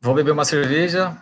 [0.00, 1.16] vou beber uma cerveja.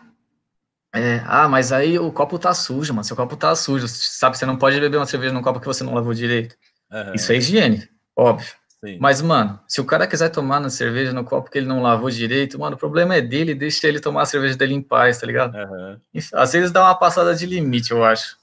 [0.95, 3.05] É, ah, mas aí o copo tá sujo, mano.
[3.05, 3.89] Seu copo tá sujo.
[3.89, 6.57] Sabe, você não pode beber uma cerveja num copo que você não lavou direito.
[6.91, 7.15] Uhum.
[7.15, 8.47] Isso é higiene, óbvio.
[8.85, 8.99] Sim.
[9.01, 12.11] Mas, mano, se o cara quiser tomar na cerveja no copo que ele não lavou
[12.11, 15.27] direito, mano, o problema é dele, deixa ele tomar a cerveja dele em paz, tá
[15.27, 15.57] ligado?
[15.57, 15.99] Uhum.
[16.35, 18.37] Às vezes dá uma passada de limite, eu acho.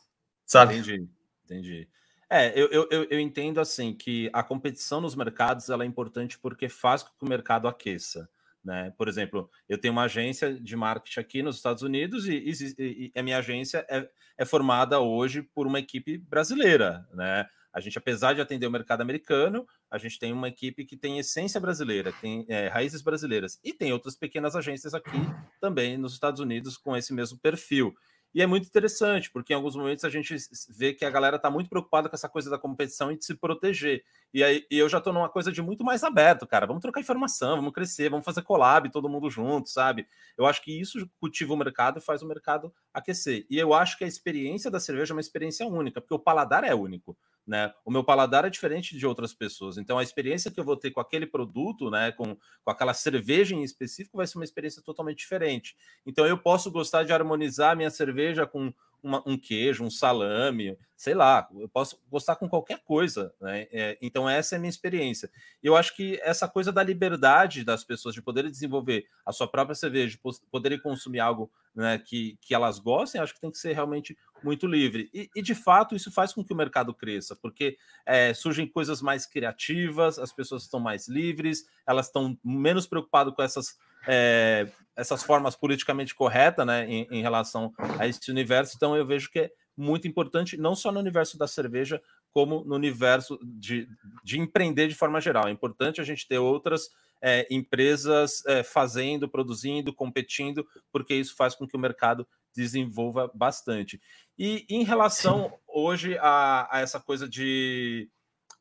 [0.45, 0.73] Sabe?
[0.75, 1.07] Entendi,
[1.45, 1.87] entendi.
[2.29, 6.67] É, eu, eu, eu entendo assim que a competição nos mercados ela é importante porque
[6.67, 8.27] faz com que o mercado aqueça.
[8.64, 8.93] Né?
[8.97, 13.20] Por exemplo, eu tenho uma agência de marketing aqui nos Estados Unidos e, e, e
[13.20, 14.07] a minha agência é,
[14.38, 17.07] é, formada hoje por uma equipe brasileira.
[17.14, 17.47] Né?
[17.74, 21.18] A gente, apesar de atender o mercado americano, a gente tem uma equipe que tem
[21.18, 23.59] essência brasileira, tem é, raízes brasileiras.
[23.64, 25.20] E tem outras pequenas agências aqui
[25.59, 27.95] também nos Estados Unidos com esse mesmo perfil.
[28.34, 30.36] E é muito interessante, porque em alguns momentos a gente
[30.69, 33.36] vê que a galera está muito preocupada com essa coisa da competição e de se
[33.36, 34.03] proteger.
[34.34, 36.65] E aí e eu já estou numa coisa de muito mais aberto, cara.
[36.65, 40.07] Vamos trocar informação, vamos crescer, vamos fazer collab, todo mundo junto, sabe?
[40.38, 43.45] Eu acho que isso cultiva o mercado e faz o mercado aquecer.
[43.49, 46.63] E eu acho que a experiência da cerveja é uma experiência única, porque o paladar
[46.63, 47.73] é único né?
[47.83, 49.77] O meu paladar é diferente de outras pessoas.
[49.77, 53.55] Então, a experiência que eu vou ter com aquele produto, né, com, com aquela cerveja
[53.55, 55.75] em específico, vai ser uma experiência totalmente diferente.
[56.05, 58.73] Então, eu posso gostar de harmonizar minha cerveja com
[59.03, 63.67] uma, um queijo, um salame, sei lá, eu posso gostar com qualquer coisa, né?
[63.71, 65.31] É, então, essa é a minha experiência.
[65.61, 69.75] Eu acho que essa coisa da liberdade das pessoas de poderem desenvolver a sua própria
[69.75, 70.21] cerveja, de
[70.51, 74.67] poderem consumir algo né, que, que elas gostem, acho que tem que ser realmente muito
[74.67, 75.09] livre.
[75.13, 79.01] E, e de fato, isso faz com que o mercado cresça, porque é, surgem coisas
[79.01, 83.77] mais criativas, as pessoas estão mais livres, elas estão menos preocupadas com essas
[84.07, 88.73] é, essas formas politicamente corretas né, em, em, relação a esse universo.
[88.75, 92.75] Então, eu vejo que é muito importante, não só no universo da cerveja, como no
[92.75, 93.87] universo de,
[94.23, 95.47] de empreender de forma geral.
[95.47, 96.89] É importante a gente ter outras
[97.21, 104.01] é, empresas é, fazendo, produzindo, competindo, porque isso faz com que o mercado desenvolva bastante.
[104.37, 108.09] E em relação hoje a, a, essa coisa de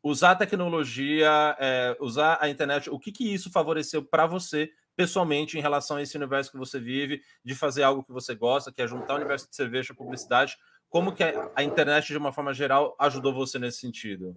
[0.03, 4.71] usar a tecnologia, é, usar a internet, o que, que isso favoreceu para você
[5.01, 8.71] pessoalmente em relação a esse universo que você vive, de fazer algo que você gosta,
[8.71, 10.59] que é juntar o universo de cerveja, publicidade.
[10.91, 11.25] Como que
[11.57, 14.37] a internet, de uma forma geral, ajudou você nesse sentido?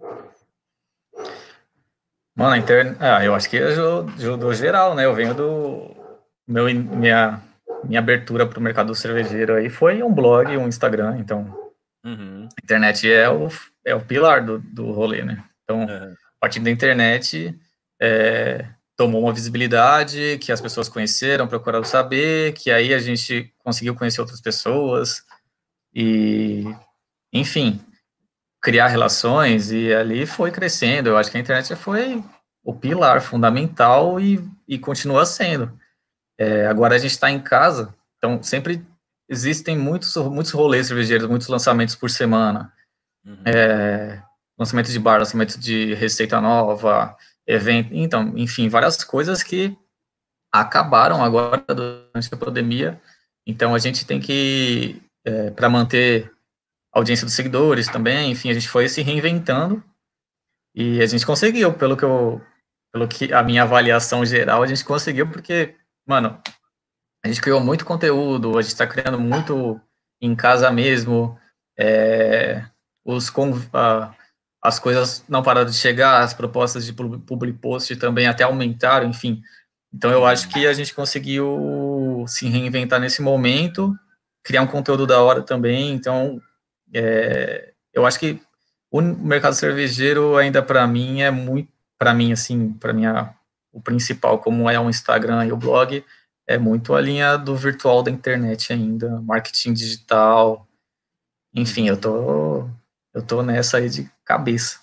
[2.34, 5.04] Mano, a internet, ah, eu acho que ajudou, geral, né?
[5.04, 5.94] Eu venho do
[6.48, 7.42] meu minha
[7.84, 12.48] minha abertura para o mercado cervejeiro aí foi um blog, um Instagram, então uhum.
[12.48, 13.48] a internet é o,
[13.84, 15.44] é o pilar do, do rolê, né?
[15.62, 16.12] Então, uhum.
[16.12, 17.54] a partir da internet,
[18.00, 18.64] é,
[18.96, 24.20] tomou uma visibilidade, que as pessoas conheceram, procuraram saber, que aí a gente conseguiu conhecer
[24.20, 25.22] outras pessoas
[25.92, 26.64] e,
[27.32, 27.80] enfim,
[28.62, 31.08] criar relações e ali foi crescendo.
[31.08, 32.22] Eu acho que a internet foi
[32.62, 35.78] o pilar fundamental e, e continua sendo.
[36.38, 38.84] É, agora a gente está em casa, então sempre
[39.28, 42.72] existem muitos, muitos rolês cervejeiros, muitos lançamentos por semana.
[43.24, 43.42] Uhum.
[43.44, 44.22] É,
[44.58, 47.16] lançamento de bar, lançamento de receita nova,
[47.46, 49.76] evento, então, enfim, várias coisas que
[50.52, 53.00] acabaram agora durante a pandemia.
[53.46, 56.32] Então, a gente tem que, é, para manter
[56.92, 59.82] a audiência dos seguidores também, enfim, a gente foi se reinventando
[60.74, 62.40] e a gente conseguiu, pelo que eu,
[62.92, 65.74] pelo que a minha avaliação geral, a gente conseguiu porque,
[66.06, 66.40] mano,
[67.24, 69.80] a gente criou muito conteúdo, a gente está criando muito
[70.20, 71.38] em casa mesmo,
[71.76, 72.64] é,
[73.04, 74.14] os, uh,
[74.64, 79.42] as coisas não pararam de chegar, as propostas de public post também até aumentaram, enfim.
[79.92, 83.94] Então eu acho que a gente conseguiu se reinventar nesse momento,
[84.42, 85.92] criar um conteúdo da hora também.
[85.92, 86.40] Então
[86.94, 88.40] é, eu acho que
[88.90, 93.04] o mercado cervejeiro ainda para mim é muito, para mim assim, para mim
[93.70, 96.02] o principal, como é o Instagram e o blog,
[96.46, 100.66] é muito a linha do virtual da internet ainda, marketing digital.
[101.54, 102.70] Enfim, eu tô
[103.14, 104.80] eu tô nessa aí de cabeça.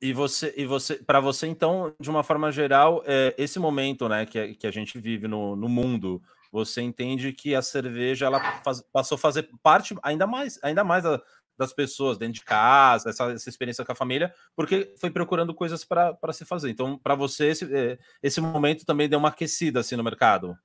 [0.00, 4.26] E você, e você, para você, então, de uma forma geral, é, esse momento, né,
[4.26, 6.22] que, que a gente vive no, no mundo,
[6.52, 11.04] você entende que a cerveja ela faz, passou a fazer parte ainda mais, ainda mais
[11.04, 11.20] da,
[11.58, 15.84] das pessoas dentro de casa, essa, essa, experiência com a família, porque foi procurando coisas
[15.84, 16.70] para se fazer.
[16.70, 20.56] Então, para você, esse, é, esse momento também deu uma aquecida assim no mercado?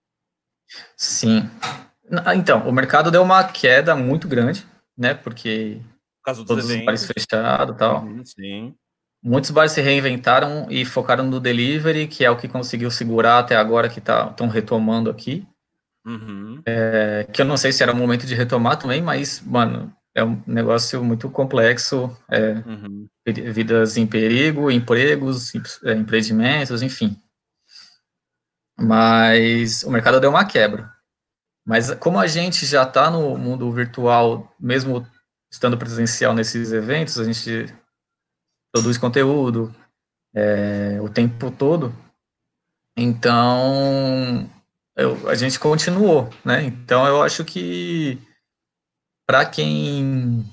[0.95, 1.49] Sim.
[2.35, 5.13] Então, o mercado deu uma queda muito grande, né?
[5.13, 5.81] Porque
[6.23, 6.81] caso Todos eventos.
[6.81, 8.03] os bares fechados e tal.
[8.03, 8.75] Uhum, sim.
[9.23, 13.55] Muitos bares se reinventaram e focaram no delivery, que é o que conseguiu segurar até
[13.55, 15.47] agora, que estão tá, retomando aqui.
[16.05, 16.61] Uhum.
[16.65, 20.23] É, que eu não sei se era o momento de retomar também, mas, mano, é
[20.23, 22.15] um negócio muito complexo.
[22.29, 23.07] É, uhum.
[23.53, 25.53] Vidas em perigo, empregos,
[25.85, 27.15] é, empreendimentos, enfim.
[28.79, 30.91] Mas o mercado deu uma quebra.
[31.65, 35.07] Mas como a gente já está no mundo virtual, mesmo
[35.51, 37.65] estando presencial nesses eventos, a gente
[38.73, 39.75] produz conteúdo
[40.33, 41.93] é, o tempo todo.
[42.97, 44.49] Então,
[44.95, 46.63] eu, a gente continuou, né?
[46.63, 48.19] Então, eu acho que
[49.27, 50.45] para quem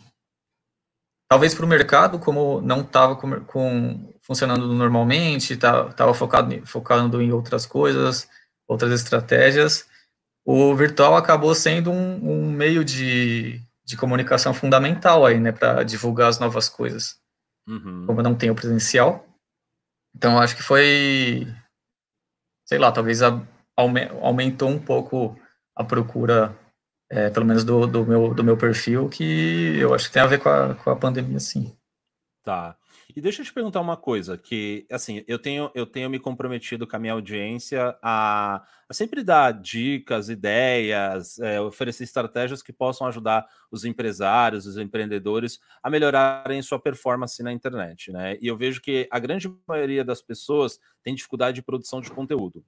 [1.28, 7.20] talvez para o mercado, como não estava com, com, funcionando normalmente, estava tá, focado, focando
[7.20, 8.28] em outras coisas,
[8.66, 9.86] outras estratégias,
[10.44, 16.28] o virtual acabou sendo um, um meio de, de comunicação fundamental aí, né, para divulgar
[16.28, 17.18] as novas coisas.
[17.66, 18.04] Uhum.
[18.06, 19.26] Como não tem o presencial.
[20.14, 21.46] Então, acho que foi,
[22.66, 23.40] sei lá, talvez a,
[23.74, 25.40] aumentou um pouco
[25.74, 26.54] a procura,
[27.10, 30.26] é, pelo menos do, do, meu, do meu perfil, que eu acho que tem a
[30.26, 31.74] ver com a, com a pandemia, sim.
[32.44, 32.76] Tá.
[33.18, 36.86] E deixa eu te perguntar uma coisa, que assim, eu tenho, eu tenho me comprometido
[36.86, 43.08] com a minha audiência a, a sempre dar dicas, ideias, é, oferecer estratégias que possam
[43.08, 48.38] ajudar os empresários, os empreendedores a melhorarem sua performance na internet, né?
[48.40, 52.64] E eu vejo que a grande maioria das pessoas tem dificuldade de produção de conteúdo.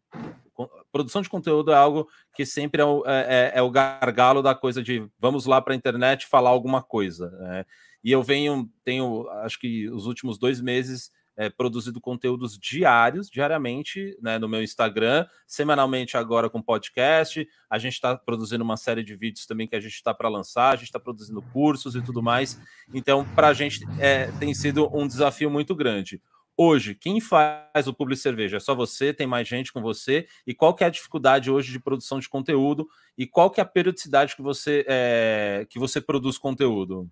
[0.90, 4.52] produção de conteúdo é algo que sempre é o, é, é, é o gargalo da
[4.52, 7.30] coisa de vamos lá para a internet falar alguma coisa.
[7.38, 7.64] Né?
[8.02, 14.14] E eu venho, tenho, acho que os últimos dois meses é, produzido conteúdos diários, diariamente,
[14.20, 17.48] né, no meu Instagram, semanalmente agora com podcast.
[17.68, 20.72] A gente está produzindo uma série de vídeos também que a gente está para lançar,
[20.72, 22.60] a gente está produzindo cursos e tudo mais.
[22.92, 26.20] Então, para a gente é, tem sido um desafio muito grande.
[26.58, 28.58] Hoje, quem faz o Public Cerveja?
[28.58, 29.14] É só você?
[29.14, 30.26] Tem mais gente com você?
[30.46, 32.86] E qual que é a dificuldade hoje de produção de conteúdo?
[33.16, 37.10] E qual que é a periodicidade que você, é, que você produz conteúdo?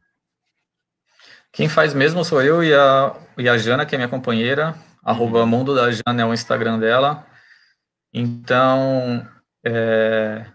[1.53, 4.74] Quem faz mesmo sou eu e a, e a Jana, que é minha companheira.
[5.03, 5.46] Arroba uhum.
[5.46, 7.26] Mundo da Jana é o Instagram dela.
[8.12, 9.26] Então,
[9.64, 10.46] é,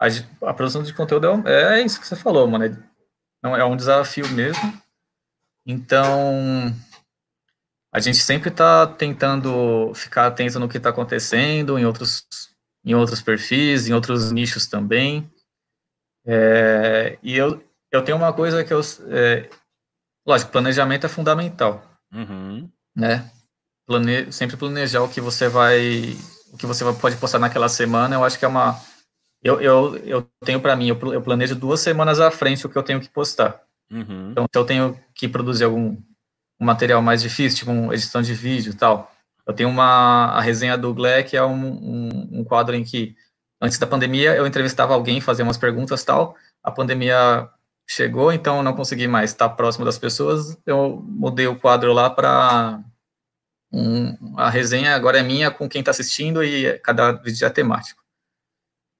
[0.00, 0.06] a,
[0.48, 2.64] a, produção de conteúdo é, é, isso que você falou, mano.
[2.64, 2.76] É,
[3.42, 4.80] não, é um desafio mesmo.
[5.66, 6.74] Então,
[7.92, 12.26] a gente sempre está tentando ficar atento no que está acontecendo em outros,
[12.84, 15.30] em outros perfis, em outros nichos também.
[16.26, 19.48] É, e eu, eu tenho uma coisa que eu, é,
[20.30, 21.82] Lógico, planejamento é fundamental.
[22.14, 22.70] Uhum.
[22.94, 23.28] Né?
[23.84, 24.32] Plane...
[24.32, 26.16] Sempre planejar o que você vai.
[26.52, 28.80] O que você pode postar naquela semana, eu acho que é uma.
[29.42, 32.82] Eu, eu, eu tenho para mim, eu planejo duas semanas à frente o que eu
[32.84, 33.60] tenho que postar.
[33.90, 34.30] Uhum.
[34.30, 35.96] Então, se eu tenho que produzir algum
[36.60, 39.10] um material mais difícil, tipo uma edição de vídeo e tal,
[39.44, 40.94] eu tenho uma a resenha do
[41.28, 43.16] que é um, um, um, quadro em que,
[43.60, 46.36] antes da pandemia, eu entrevistava alguém, fazia umas perguntas tal.
[46.62, 47.48] A pandemia
[47.90, 50.56] chegou, então não consegui mais estar próximo das pessoas.
[50.64, 52.80] Eu mudei o quadro lá para
[53.72, 58.00] um, a resenha agora é minha com quem está assistindo e cada vídeo é temático.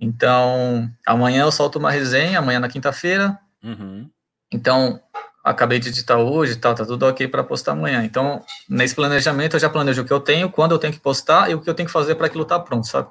[0.00, 3.38] Então, amanhã eu solto uma resenha, amanhã na quinta-feira.
[3.62, 4.10] Uhum.
[4.52, 5.00] Então,
[5.44, 8.02] acabei de editar hoje, tal, tá tudo ok para postar amanhã.
[8.02, 11.48] Então, nesse planejamento eu já planejo o que eu tenho, quando eu tenho que postar
[11.48, 13.08] e o que eu tenho que fazer para aquilo estar tá pronto, sabe?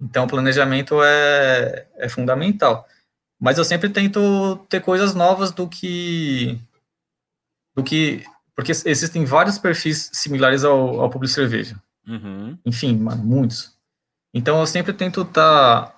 [0.00, 2.86] Então, o planejamento é, é fundamental.
[3.40, 6.60] Mas eu sempre tento ter coisas novas do que.
[7.76, 8.24] do que.
[8.54, 11.80] Porque existem vários perfis similares ao, ao Public Cerveja.
[12.06, 12.58] Uhum.
[12.66, 13.76] Enfim, mano, muitos.
[14.34, 15.94] Então eu sempre tento estar tá,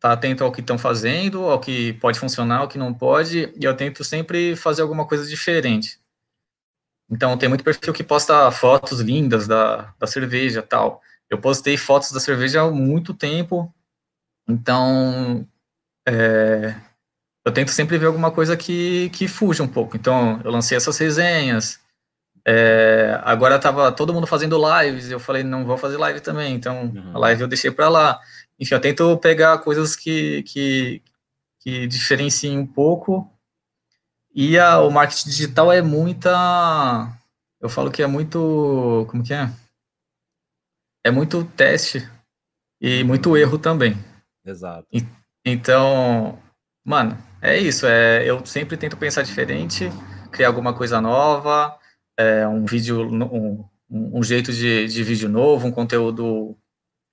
[0.00, 3.64] tá atento ao que estão fazendo, ao que pode funcionar, ao que não pode, e
[3.64, 6.00] eu tento sempre fazer alguma coisa diferente.
[7.08, 11.00] Então tem muito perfil que posta fotos lindas da, da cerveja tal.
[11.28, 13.72] Eu postei fotos da cerveja há muito tempo,
[14.48, 15.46] então
[16.06, 16.74] é,
[17.44, 19.96] eu tento sempre ver alguma coisa que, que fuja um pouco.
[19.96, 21.80] Então, eu lancei essas resenhas.
[22.46, 26.84] É, agora estava todo mundo fazendo lives, eu falei, não vou fazer live também, então
[26.84, 27.14] uhum.
[27.14, 28.20] a live eu deixei para lá.
[28.58, 31.02] Enfim, eu tento pegar coisas que, que,
[31.60, 33.30] que diferenciem um pouco.
[34.34, 36.30] E a, o marketing digital é muita.
[37.60, 39.06] Eu falo que é muito.
[39.08, 39.50] Como que é?
[41.04, 42.08] É muito teste
[42.80, 43.96] e muito erro também.
[44.44, 44.86] Exato.
[44.92, 45.04] E,
[45.44, 46.38] então,
[46.84, 47.86] mano, é isso.
[47.86, 49.90] É, eu sempre tento pensar diferente,
[50.30, 51.76] criar alguma coisa nova,
[52.18, 56.56] é, um vídeo, um, um jeito de, de vídeo novo, um conteúdo,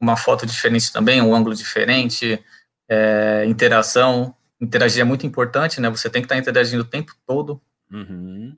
[0.01, 2.43] uma foto diferente também, um ângulo diferente,
[2.89, 4.35] é, interação.
[4.59, 5.89] Interagir é muito importante, né?
[5.89, 7.61] Você tem que estar interagindo o tempo todo.
[7.91, 8.55] Uhum.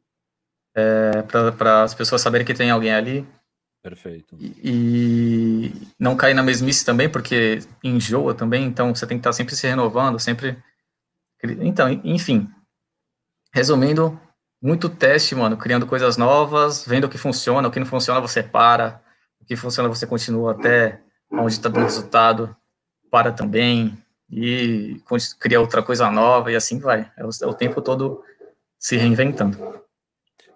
[0.75, 1.23] É,
[1.57, 3.27] para as pessoas saberem que tem alguém ali.
[3.81, 4.35] Perfeito.
[4.39, 9.33] E, e, não cair na mesmice também, porque enjoa também, então você tem que estar
[9.33, 10.57] sempre se renovando, sempre.
[11.61, 12.49] Então, enfim.
[13.53, 14.19] Resumindo,
[14.61, 18.43] muito teste, mano, criando coisas novas, vendo o que funciona, o que não funciona você
[18.43, 19.01] para,
[19.41, 21.01] o que funciona você continua até
[21.31, 22.55] onde está dando resultado,
[23.09, 23.97] para também,
[24.29, 25.01] e
[25.39, 27.09] cria outra coisa nova, e assim vai.
[27.17, 28.21] É o, é o tempo todo
[28.77, 29.57] se reinventando.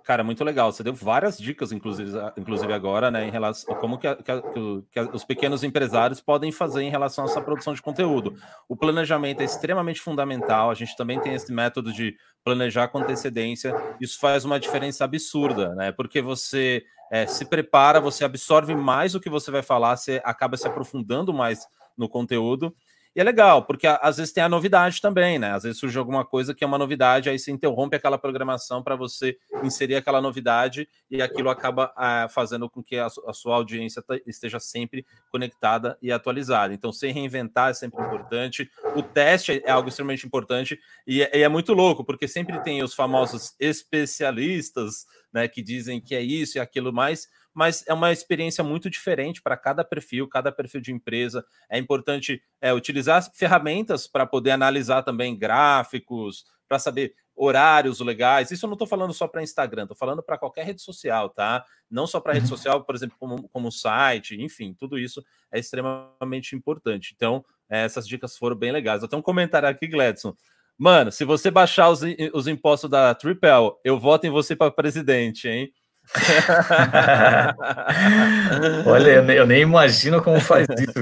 [0.04, 0.72] Cara, muito legal.
[0.72, 4.32] Você deu várias dicas, inclusive, inclusive agora, né, em relação a como que, a, que,
[4.32, 8.36] a, que, os pequenos empresários podem fazer em relação a essa produção de conteúdo.
[8.68, 10.70] O planejamento é extremamente fundamental.
[10.70, 13.74] A gente também tem esse método de planejar com antecedência.
[14.01, 15.93] Isso faz uma diferença absurda, né?
[15.93, 20.58] Porque você é, se prepara, você absorve mais o que você vai falar, você acaba
[20.58, 21.66] se aprofundando mais
[21.97, 22.76] no conteúdo
[23.16, 25.51] e é legal, porque às vezes tem a novidade também, né?
[25.51, 28.95] Às vezes surge alguma coisa que é uma novidade, aí você interrompe aquela programação para
[28.95, 34.03] você inserir aquela novidade e aquilo acaba ah, fazendo com que a, a, sua audiência
[34.26, 36.74] esteja sempre conectada e atualizada.
[36.74, 38.70] Então, sem reinventar é sempre importante.
[38.95, 42.82] O teste é algo extremamente importante e é, e é muito louco, porque sempre tem
[42.82, 48.12] os famosos especialistas, né, que dizem que é isso e aquilo mais mas é uma
[48.12, 51.45] experiência muito diferente para cada perfil, cada perfil de empresa.
[51.70, 58.51] É importante é, utilizar ferramentas para poder analisar também gráficos, para saber horários legais.
[58.51, 61.66] Isso eu não estou falando só para Instagram, estou falando para qualquer rede social, tá?
[61.89, 62.49] Não só para rede uhum.
[62.49, 67.14] social, por exemplo, como, como site, enfim, tudo isso é extremamente importante.
[67.16, 69.04] Então, essas dicas foram bem legais.
[69.04, 70.36] Até um comentário aqui, Gladson.
[70.78, 72.01] Mano, se você baixar os,
[72.34, 73.49] os impostos da Triple,
[73.84, 75.72] eu voto em você para presidente, hein?
[78.86, 80.93] Olha, eu nem, eu nem, imagino como faz isso.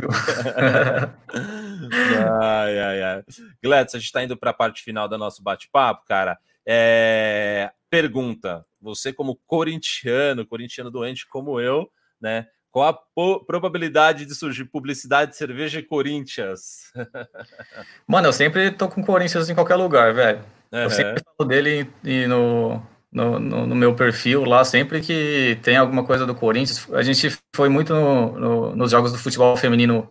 [2.42, 3.24] ai, ai, ai.
[3.62, 6.38] Gladys, a gente está indo para a parte final do nosso bate-papo, cara.
[6.66, 7.72] É...
[7.90, 12.48] Pergunta: você, como corintiano, corintiano doente como eu, né?
[12.72, 12.98] Qual a
[13.46, 16.94] probabilidade de surgir publicidade de cerveja e Corinthians?
[18.08, 20.40] Mano, eu sempre tô com Corinthians em qualquer lugar, velho.
[20.72, 20.80] Uhum.
[20.80, 22.82] Eu sempre falo dele e no,
[23.12, 26.88] no, no, no, meu perfil lá, sempre que tem alguma coisa do Corinthians.
[26.94, 30.10] A gente foi muito no, no, nos jogos do futebol feminino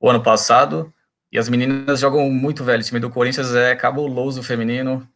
[0.00, 0.92] o ano passado,
[1.32, 2.80] e as meninas jogam muito, velho.
[2.80, 5.08] O time do Corinthians é cabuloso feminino.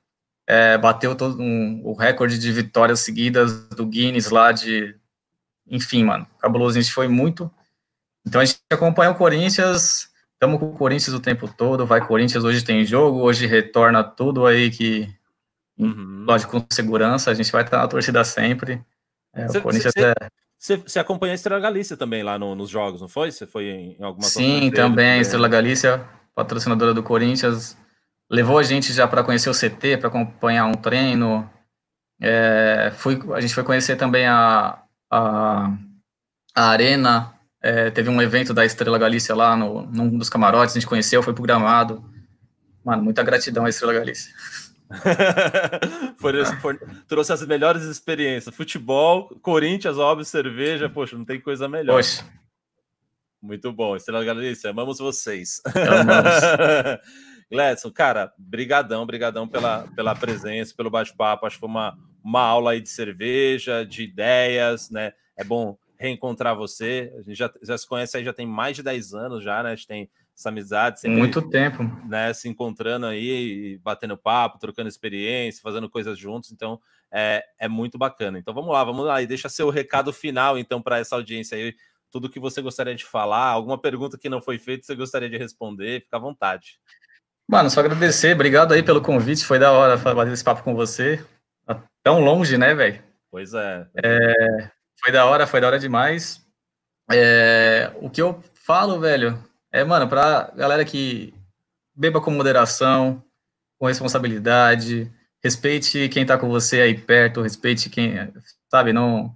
[0.49, 4.97] É, bateu todo um, o recorde de vitórias seguidas do Guinness lá de.
[5.67, 6.79] Enfim, mano, cabuloso.
[6.79, 7.51] A gente foi muito.
[8.27, 11.87] Então a gente acompanha o Corinthians, estamos com o Corinthians o tempo todo.
[11.87, 15.09] Vai Corinthians, hoje tem jogo, hoje retorna tudo aí que
[15.79, 16.25] Uhum.
[16.27, 18.83] Lógico, com segurança, a gente vai estar na torcida sempre.
[19.33, 20.15] É, cê, o Corinthians cê, é...
[20.59, 23.31] Você acompanha a Estrela Galícia também lá no, nos jogos, não foi?
[23.31, 25.19] Você foi em, em alguma Sim, também.
[25.19, 26.05] A Estrela Galícia,
[26.35, 27.77] patrocinadora do Corinthians,
[28.29, 31.49] levou a gente já para conhecer o CT, para acompanhar um treino.
[32.21, 35.73] É, fui, a gente foi conhecer também a, a,
[36.55, 37.33] a Arena.
[37.63, 41.23] É, teve um evento da Estrela Galícia lá no, num dos camarotes, a gente conheceu,
[41.23, 42.05] foi programado.
[42.85, 44.33] Mano, muita gratidão à Estrela Galícia.
[47.07, 48.55] trouxe as melhores experiências.
[48.55, 50.89] Futebol, Corinthians, óbvio, cerveja.
[50.89, 51.97] Poxa, não tem coisa melhor.
[51.97, 52.25] Poxa.
[53.41, 53.95] Muito bom.
[53.95, 55.61] Estrela Galícia, amamos vocês.
[55.65, 57.01] Amamos.
[57.51, 61.47] Gledson, cara, brigadão, brigadão pela, pela presença, pelo bate-papo.
[61.47, 65.13] Acho que foi uma, uma aula aí de cerveja, de ideias, né?
[65.37, 67.13] É bom reencontrar você.
[67.17, 69.71] A gente já, já se conhece aí, já tem mais de 10 anos já, né?
[69.71, 71.01] A gente tem essa amizade.
[71.01, 71.83] Sempre, Muito tempo.
[72.07, 76.53] Né, se encontrando aí, batendo papo, trocando experiência, fazendo coisas juntos.
[76.53, 76.81] Então,
[77.11, 78.39] é, é muito bacana.
[78.39, 79.21] Então, vamos lá, vamos lá.
[79.21, 81.75] E deixa seu recado final, então, para essa audiência aí.
[82.11, 85.37] Tudo que você gostaria de falar, alguma pergunta que não foi feita, você gostaria de
[85.37, 86.81] responder, fica à vontade.
[87.47, 88.35] Mano, só agradecer.
[88.35, 89.45] Obrigado aí pelo convite.
[89.45, 91.23] Foi da hora fazer esse papo com você.
[91.67, 93.03] Tá tão longe, né, velho?
[93.31, 93.87] Pois é.
[94.03, 94.71] é.
[95.03, 96.47] Foi da hora, foi da hora demais.
[97.11, 99.43] É, o que eu falo, velho,
[99.73, 101.35] é, mano, pra galera que
[101.95, 103.23] beba com moderação,
[103.79, 105.13] com responsabilidade,
[105.43, 108.15] respeite quem tá com você aí perto, respeite quem,
[108.71, 109.35] sabe, não,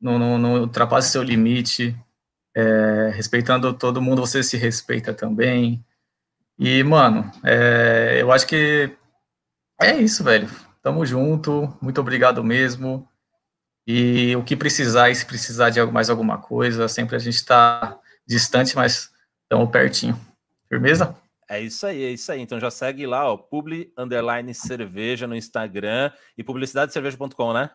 [0.00, 1.96] não, não, não ultrapasse seu limite,
[2.54, 5.84] é, respeitando todo mundo, você se respeita também.
[6.58, 8.90] E, mano, é, eu acho que
[9.80, 10.48] é isso, velho.
[10.82, 13.08] Tamo junto, muito obrigado mesmo.
[13.86, 17.98] E o que precisar, e se precisar de mais alguma coisa, sempre a gente tá
[18.26, 19.10] distante, mas
[19.50, 20.20] Estamos pertinho.
[20.68, 21.16] Firmeza?
[21.48, 22.42] É isso aí, é isso aí.
[22.42, 27.70] Então já segue lá, ó, publi underline cerveja no Instagram e publicidadecerveja.com, né?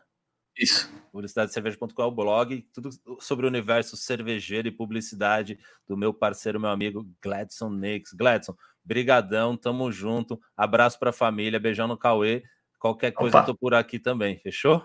[0.55, 0.87] Isso.
[1.11, 5.57] Publicidadecerveja.com é o blog, tudo sobre o universo cervejeiro e publicidade
[5.87, 8.13] do meu parceiro, meu amigo Gladson Nix.
[8.13, 10.39] Gladson, brigadão, tamo junto.
[10.55, 12.43] Abraço pra família, beijão no Cauê.
[12.77, 13.49] Qualquer coisa Opa.
[13.49, 14.79] eu tô por aqui também, fechou?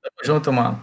[0.00, 0.82] Tamo junto, mano.